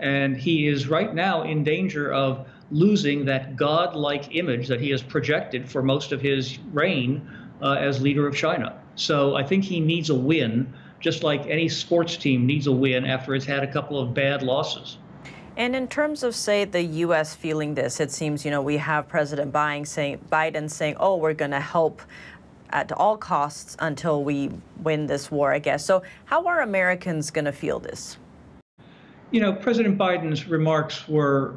And 0.00 0.36
he 0.36 0.66
is 0.66 0.88
right 0.88 1.14
now 1.14 1.42
in 1.42 1.64
danger 1.64 2.12
of 2.12 2.46
losing 2.70 3.24
that 3.26 3.56
godlike 3.56 4.34
image 4.34 4.68
that 4.68 4.80
he 4.80 4.90
has 4.90 5.02
projected 5.02 5.68
for 5.68 5.82
most 5.82 6.12
of 6.12 6.20
his 6.20 6.58
reign 6.72 7.28
uh, 7.62 7.74
as 7.74 8.00
leader 8.00 8.26
of 8.26 8.36
China. 8.36 8.80
So 8.96 9.34
I 9.34 9.44
think 9.44 9.64
he 9.64 9.80
needs 9.80 10.10
a 10.10 10.14
win, 10.14 10.72
just 11.04 11.22
like 11.22 11.46
any 11.46 11.68
sports 11.68 12.16
team 12.16 12.46
needs 12.46 12.66
a 12.66 12.72
win 12.72 13.04
after 13.04 13.34
it's 13.34 13.44
had 13.44 13.62
a 13.62 13.70
couple 13.70 14.00
of 14.00 14.14
bad 14.14 14.42
losses. 14.42 14.96
And 15.54 15.76
in 15.76 15.86
terms 15.86 16.22
of, 16.22 16.34
say, 16.34 16.64
the 16.64 16.80
U.S. 16.80 17.34
feeling 17.34 17.74
this, 17.74 18.00
it 18.00 18.10
seems, 18.10 18.42
you 18.42 18.50
know, 18.50 18.62
we 18.62 18.78
have 18.78 19.06
President 19.06 19.52
Biden 19.52 19.86
saying, 19.86 20.18
Biden 20.32 20.68
saying 20.70 20.96
oh, 20.98 21.16
we're 21.16 21.34
going 21.34 21.50
to 21.50 21.60
help 21.60 22.00
at 22.70 22.90
all 22.90 23.18
costs 23.18 23.76
until 23.80 24.24
we 24.24 24.50
win 24.82 25.06
this 25.06 25.30
war, 25.30 25.52
I 25.52 25.58
guess. 25.58 25.84
So, 25.84 26.02
how 26.24 26.46
are 26.46 26.62
Americans 26.62 27.30
going 27.30 27.44
to 27.44 27.52
feel 27.52 27.78
this? 27.78 28.16
You 29.30 29.42
know, 29.42 29.52
President 29.52 29.98
Biden's 29.98 30.48
remarks 30.48 31.06
were 31.06 31.54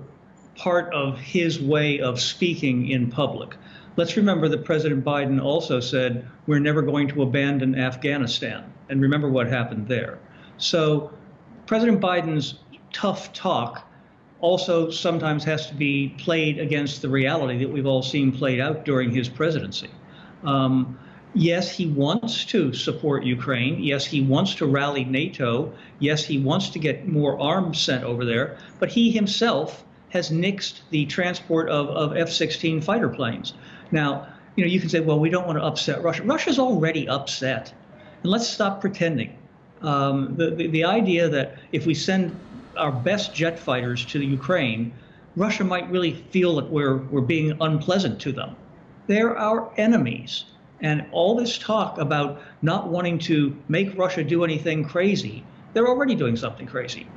part 0.57 0.93
of 0.93 1.19
his 1.19 1.61
way 1.61 2.01
of 2.01 2.19
speaking 2.19 2.89
in 2.89 3.09
public. 3.09 3.55
Let's 3.95 4.17
remember 4.17 4.49
that 4.49 4.65
President 4.65 5.05
Biden 5.05 5.41
also 5.41 5.79
said, 5.79 6.27
We're 6.47 6.59
never 6.59 6.81
going 6.81 7.07
to 7.07 7.21
abandon 7.21 7.79
Afghanistan. 7.79 8.73
And 8.89 9.01
remember 9.01 9.29
what 9.29 9.47
happened 9.47 9.87
there. 9.87 10.19
So, 10.57 11.11
President 11.65 12.01
Biden's 12.01 12.55
tough 12.93 13.33
talk 13.33 13.87
also 14.39 14.89
sometimes 14.89 15.43
has 15.43 15.67
to 15.67 15.75
be 15.75 16.15
played 16.17 16.59
against 16.59 17.01
the 17.01 17.09
reality 17.09 17.59
that 17.59 17.69
we've 17.69 17.85
all 17.85 18.03
seen 18.03 18.31
played 18.31 18.59
out 18.59 18.85
during 18.85 19.11
his 19.11 19.27
presidency. 19.27 19.89
Um, 20.43 20.97
yes, 21.33 21.71
he 21.71 21.87
wants 21.87 22.45
to 22.45 22.73
support 22.73 23.23
Ukraine. 23.23 23.83
Yes, 23.83 24.05
he 24.05 24.21
wants 24.21 24.55
to 24.55 24.65
rally 24.65 25.03
NATO. 25.03 25.73
Yes, 25.99 26.23
he 26.23 26.37
wants 26.37 26.69
to 26.69 26.79
get 26.79 27.07
more 27.07 27.39
arms 27.39 27.79
sent 27.79 28.03
over 28.03 28.25
there. 28.25 28.57
But 28.79 28.89
he 28.89 29.11
himself 29.11 29.83
has 30.09 30.29
nixed 30.29 30.81
the 30.89 31.05
transport 31.05 31.69
of, 31.69 31.89
of 31.89 32.15
F 32.15 32.29
16 32.29 32.81
fighter 32.81 33.09
planes. 33.09 33.53
Now, 33.91 34.27
you 34.55 34.63
know, 34.63 34.69
you 34.69 34.79
can 34.79 34.89
say, 34.89 34.99
well, 34.99 35.19
we 35.19 35.29
don't 35.29 35.45
want 35.45 35.59
to 35.59 35.63
upset 35.63 36.01
Russia. 36.01 36.23
Russia's 36.23 36.59
already 36.59 37.07
upset. 37.07 37.73
And 38.27 38.31
let's 38.33 38.49
stop 38.49 38.81
pretending. 38.81 39.37
Um, 39.81 40.35
the, 40.35 40.49
the, 40.49 40.67
the 40.67 40.83
idea 40.83 41.29
that 41.29 41.59
if 41.71 41.85
we 41.85 41.93
send 41.93 42.37
our 42.75 42.91
best 42.91 43.33
jet 43.33 43.57
fighters 43.57 44.03
to 44.07 44.19
the 44.19 44.25
Ukraine, 44.25 44.91
Russia 45.37 45.63
might 45.63 45.89
really 45.89 46.11
feel 46.11 46.57
that 46.57 46.69
we're, 46.69 46.97
we're 46.97 47.21
being 47.21 47.55
unpleasant 47.61 48.19
to 48.19 48.33
them. 48.33 48.57
They're 49.07 49.37
our 49.37 49.71
enemies. 49.77 50.43
And 50.81 51.05
all 51.13 51.37
this 51.37 51.57
talk 51.57 51.99
about 51.99 52.41
not 52.61 52.89
wanting 52.89 53.17
to 53.19 53.55
make 53.69 53.97
Russia 53.97 54.25
do 54.25 54.43
anything 54.43 54.83
crazy, 54.83 55.45
they're 55.71 55.87
already 55.87 56.13
doing 56.13 56.35
something 56.35 56.67
crazy. 56.67 57.07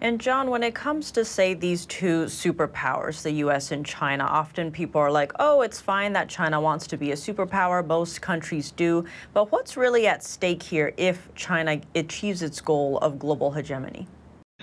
And 0.00 0.20
John, 0.20 0.48
when 0.48 0.62
it 0.62 0.76
comes 0.76 1.10
to, 1.12 1.24
say, 1.24 1.54
these 1.54 1.84
two 1.84 2.26
superpowers, 2.26 3.22
the 3.22 3.32
US 3.32 3.72
and 3.72 3.84
China, 3.84 4.22
often 4.22 4.70
people 4.70 5.00
are 5.00 5.10
like, 5.10 5.32
oh, 5.40 5.62
it's 5.62 5.80
fine 5.80 6.12
that 6.12 6.28
China 6.28 6.60
wants 6.60 6.86
to 6.88 6.96
be 6.96 7.10
a 7.10 7.16
superpower. 7.16 7.84
Most 7.84 8.22
countries 8.22 8.70
do. 8.70 9.04
But 9.34 9.50
what's 9.50 9.76
really 9.76 10.06
at 10.06 10.22
stake 10.22 10.62
here 10.62 10.94
if 10.96 11.28
China 11.34 11.80
achieves 11.96 12.42
its 12.42 12.60
goal 12.60 12.98
of 12.98 13.18
global 13.18 13.50
hegemony? 13.50 14.06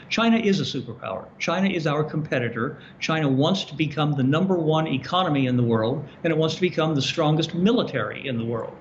China 0.07 0.37
is 0.37 0.61
a 0.61 0.63
superpower. 0.63 1.25
China 1.37 1.67
is 1.67 1.85
our 1.85 2.03
competitor. 2.03 2.77
China 3.01 3.27
wants 3.27 3.65
to 3.65 3.75
become 3.75 4.13
the 4.13 4.23
number 4.23 4.55
one 4.55 4.87
economy 4.87 5.47
in 5.47 5.57
the 5.57 5.63
world, 5.63 6.07
and 6.23 6.31
it 6.31 6.37
wants 6.37 6.55
to 6.55 6.61
become 6.61 6.95
the 6.95 7.01
strongest 7.01 7.53
military 7.53 8.25
in 8.25 8.37
the 8.37 8.45
world. 8.45 8.75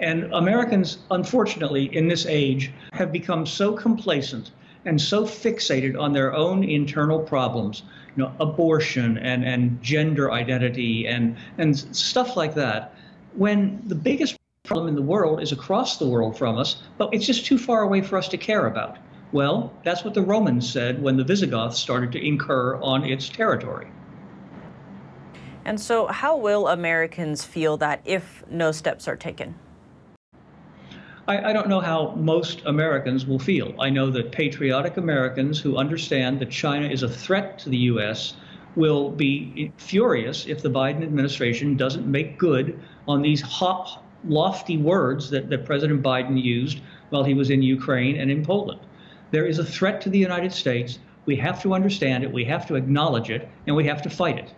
And 0.00 0.24
Americans, 0.34 0.98
unfortunately, 1.10 1.96
in 1.96 2.08
this 2.08 2.26
age, 2.26 2.72
have 2.92 3.10
become 3.10 3.46
so 3.46 3.72
complacent 3.72 4.50
and 4.84 5.00
so 5.00 5.24
fixated 5.24 5.98
on 5.98 6.12
their 6.12 6.34
own 6.34 6.64
internal 6.64 7.18
problems, 7.20 7.82
you 8.16 8.22
know, 8.22 8.32
abortion 8.40 9.18
and, 9.18 9.44
and 9.44 9.82
gender 9.82 10.32
identity 10.32 11.06
and, 11.06 11.36
and 11.58 11.78
stuff 11.96 12.36
like 12.36 12.54
that, 12.54 12.94
when 13.34 13.82
the 13.86 13.94
biggest 13.94 14.36
problem 14.64 14.88
in 14.88 14.94
the 14.94 15.02
world 15.02 15.42
is 15.42 15.52
across 15.52 15.98
the 15.98 16.08
world 16.08 16.38
from 16.38 16.56
us, 16.56 16.82
but 16.96 17.12
it's 17.12 17.26
just 17.26 17.44
too 17.44 17.58
far 17.58 17.82
away 17.82 18.00
for 18.00 18.16
us 18.16 18.28
to 18.28 18.38
care 18.38 18.66
about. 18.66 18.96
Well, 19.32 19.72
that's 19.84 20.04
what 20.04 20.14
the 20.14 20.22
Romans 20.22 20.70
said 20.70 21.02
when 21.02 21.16
the 21.16 21.24
Visigoths 21.24 21.78
started 21.78 22.12
to 22.12 22.24
incur 22.24 22.76
on 22.76 23.04
its 23.04 23.28
territory. 23.28 23.88
And 25.64 25.80
so, 25.80 26.06
how 26.06 26.36
will 26.36 26.68
Americans 26.68 27.44
feel 27.44 27.76
that 27.78 28.00
if 28.04 28.44
no 28.50 28.70
steps 28.70 29.08
are 29.08 29.16
taken? 29.16 29.56
I, 31.26 31.50
I, 31.50 31.52
don't 31.54 31.68
know 31.68 31.80
how 31.80 32.14
most 32.16 32.62
Americans 32.66 33.24
will 33.24 33.38
feel. 33.38 33.74
I 33.80 33.88
know 33.88 34.10
that 34.10 34.30
patriotic 34.30 34.98
Americans 34.98 35.58
who 35.58 35.78
understand 35.78 36.38
that 36.40 36.50
China 36.50 36.86
is 36.86 37.02
a 37.02 37.08
threat 37.08 37.58
to 37.60 37.70
the 37.70 37.78
U.S. 37.92 38.34
will 38.76 39.10
be 39.10 39.72
furious 39.78 40.46
if 40.46 40.60
the 40.60 40.68
Biden 40.68 41.02
administration 41.02 41.76
doesn't 41.76 42.06
make 42.06 42.38
good 42.38 42.78
on 43.08 43.22
these 43.22 43.40
hot, 43.40 44.04
lofty 44.28 44.76
words 44.76 45.30
that, 45.30 45.48
that 45.48 45.64
President 45.64 46.02
Biden 46.02 46.42
used 46.42 46.80
while 47.08 47.24
he 47.24 47.32
was 47.32 47.48
in 47.48 47.62
Ukraine 47.62 48.16
and 48.16 48.30
in 48.30 48.44
Poland. 48.44 48.80
There 49.30 49.46
is 49.46 49.58
a 49.58 49.64
threat 49.64 50.02
to 50.02 50.10
the 50.10 50.18
United 50.18 50.52
States. 50.52 50.98
We 51.24 51.36
have 51.36 51.62
to 51.62 51.72
understand 51.72 52.24
it, 52.24 52.32
we 52.32 52.44
have 52.44 52.66
to 52.66 52.74
acknowledge 52.74 53.30
it, 53.30 53.48
and 53.66 53.74
we 53.74 53.86
have 53.86 54.02
to 54.02 54.10
fight 54.10 54.38
it. 54.38 54.52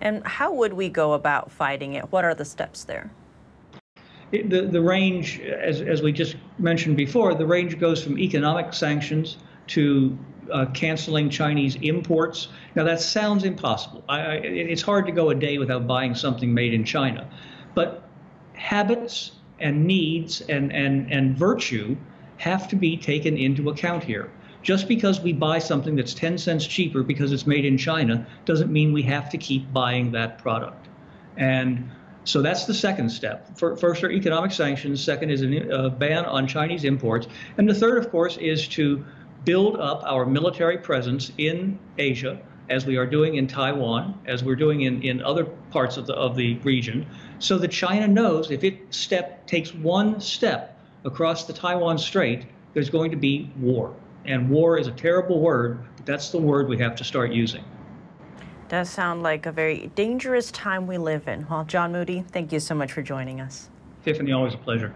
And 0.00 0.24
how 0.24 0.52
would 0.52 0.74
we 0.74 0.88
go 0.88 1.14
about 1.14 1.50
fighting 1.50 1.94
it? 1.94 2.12
What 2.12 2.24
are 2.24 2.34
the 2.36 2.44
steps 2.44 2.84
there? 2.84 3.10
The, 4.30 4.68
the 4.70 4.80
range, 4.80 5.40
as, 5.40 5.80
as 5.80 6.02
we 6.02 6.12
just 6.12 6.36
mentioned 6.58 6.96
before, 6.96 7.34
the 7.34 7.46
range 7.46 7.78
goes 7.78 8.02
from 8.02 8.18
economic 8.18 8.74
sanctions 8.74 9.38
to 9.68 10.18
uh, 10.52 10.66
canceling 10.66 11.30
Chinese 11.30 11.76
imports. 11.76 12.48
Now, 12.74 12.84
that 12.84 13.00
sounds 13.00 13.44
impossible. 13.44 14.04
I, 14.08 14.20
I, 14.20 14.34
it's 14.34 14.82
hard 14.82 15.06
to 15.06 15.12
go 15.12 15.30
a 15.30 15.34
day 15.34 15.58
without 15.58 15.86
buying 15.86 16.14
something 16.14 16.52
made 16.52 16.74
in 16.74 16.84
China. 16.84 17.28
But 17.74 18.02
habits 18.54 19.32
and 19.60 19.86
needs 19.86 20.40
and, 20.42 20.72
and, 20.72 21.10
and 21.12 21.36
virtue 21.36 21.96
have 22.38 22.68
to 22.68 22.76
be 22.76 22.96
taken 22.96 23.36
into 23.36 23.70
account 23.70 24.04
here. 24.04 24.30
Just 24.62 24.88
because 24.88 25.20
we 25.20 25.32
buy 25.32 25.58
something 25.58 25.96
that's 25.96 26.14
10 26.14 26.36
cents 26.38 26.66
cheaper 26.66 27.02
because 27.02 27.32
it's 27.32 27.46
made 27.46 27.64
in 27.64 27.78
China 27.78 28.26
doesn't 28.44 28.70
mean 28.70 28.92
we 28.92 29.02
have 29.02 29.30
to 29.30 29.38
keep 29.38 29.72
buying 29.72 30.12
that 30.12 30.38
product. 30.38 30.88
And 31.36 31.90
so 32.28 32.42
that's 32.42 32.66
the 32.66 32.74
second 32.74 33.08
step. 33.08 33.58
First 33.58 34.04
are 34.04 34.10
economic 34.10 34.52
sanctions. 34.52 35.02
Second 35.02 35.30
is 35.30 35.40
a 35.40 35.88
ban 35.88 36.26
on 36.26 36.46
Chinese 36.46 36.84
imports. 36.84 37.26
And 37.56 37.66
the 37.66 37.72
third, 37.72 37.96
of 37.96 38.10
course, 38.10 38.36
is 38.36 38.68
to 38.68 39.02
build 39.46 39.80
up 39.80 40.02
our 40.04 40.26
military 40.26 40.76
presence 40.76 41.32
in 41.38 41.78
Asia, 41.96 42.38
as 42.68 42.84
we 42.84 42.98
are 42.98 43.06
doing 43.06 43.36
in 43.36 43.46
Taiwan, 43.46 44.20
as 44.26 44.44
we're 44.44 44.56
doing 44.56 44.82
in, 44.82 45.02
in 45.02 45.22
other 45.22 45.46
parts 45.70 45.96
of 45.96 46.06
the, 46.06 46.12
of 46.12 46.36
the 46.36 46.58
region, 46.58 47.06
so 47.38 47.56
that 47.56 47.68
China 47.68 48.06
knows 48.06 48.50
if 48.50 48.62
it 48.62 48.92
step 48.92 49.46
takes 49.46 49.72
one 49.72 50.20
step 50.20 50.78
across 51.06 51.46
the 51.46 51.54
Taiwan 51.54 51.96
Strait, 51.96 52.44
there's 52.74 52.90
going 52.90 53.10
to 53.10 53.16
be 53.16 53.50
war. 53.58 53.96
And 54.26 54.50
war 54.50 54.78
is 54.78 54.86
a 54.86 54.92
terrible 54.92 55.40
word, 55.40 55.82
but 55.96 56.04
that's 56.04 56.28
the 56.28 56.36
word 56.36 56.68
we 56.68 56.76
have 56.76 56.94
to 56.96 57.04
start 57.04 57.32
using. 57.32 57.64
Does 58.68 58.90
sound 58.90 59.22
like 59.22 59.46
a 59.46 59.52
very 59.52 59.90
dangerous 59.94 60.50
time 60.50 60.86
we 60.86 60.98
live 60.98 61.26
in. 61.26 61.46
Well, 61.48 61.64
John 61.64 61.90
Moody, 61.90 62.22
thank 62.32 62.52
you 62.52 62.60
so 62.60 62.74
much 62.74 62.92
for 62.92 63.00
joining 63.00 63.40
us. 63.40 63.70
Tiffany, 64.04 64.32
always 64.32 64.52
a 64.52 64.58
pleasure. 64.58 64.94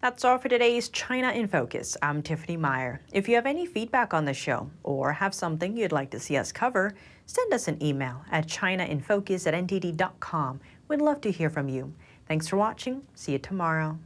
That's 0.00 0.24
all 0.24 0.38
for 0.38 0.48
today's 0.48 0.88
China 0.88 1.30
in 1.30 1.46
Focus. 1.46 1.96
I'm 2.02 2.20
Tiffany 2.20 2.56
Meyer. 2.56 3.00
If 3.12 3.28
you 3.28 3.36
have 3.36 3.46
any 3.46 3.64
feedback 3.64 4.12
on 4.12 4.24
the 4.24 4.34
show 4.34 4.70
or 4.82 5.12
have 5.12 5.34
something 5.34 5.76
you'd 5.76 5.92
like 5.92 6.10
to 6.10 6.18
see 6.18 6.36
us 6.36 6.50
cover, 6.50 6.94
send 7.26 7.52
us 7.52 7.68
an 7.68 7.80
email 7.80 8.24
at 8.32 8.48
chinainfocus 8.48 9.46
at 9.46 9.54
ntd.com. 9.54 10.60
We'd 10.88 11.00
love 11.00 11.20
to 11.20 11.30
hear 11.30 11.50
from 11.50 11.68
you. 11.68 11.92
Thanks 12.26 12.48
for 12.48 12.56
watching. 12.56 13.02
See 13.14 13.32
you 13.32 13.38
tomorrow. 13.38 13.98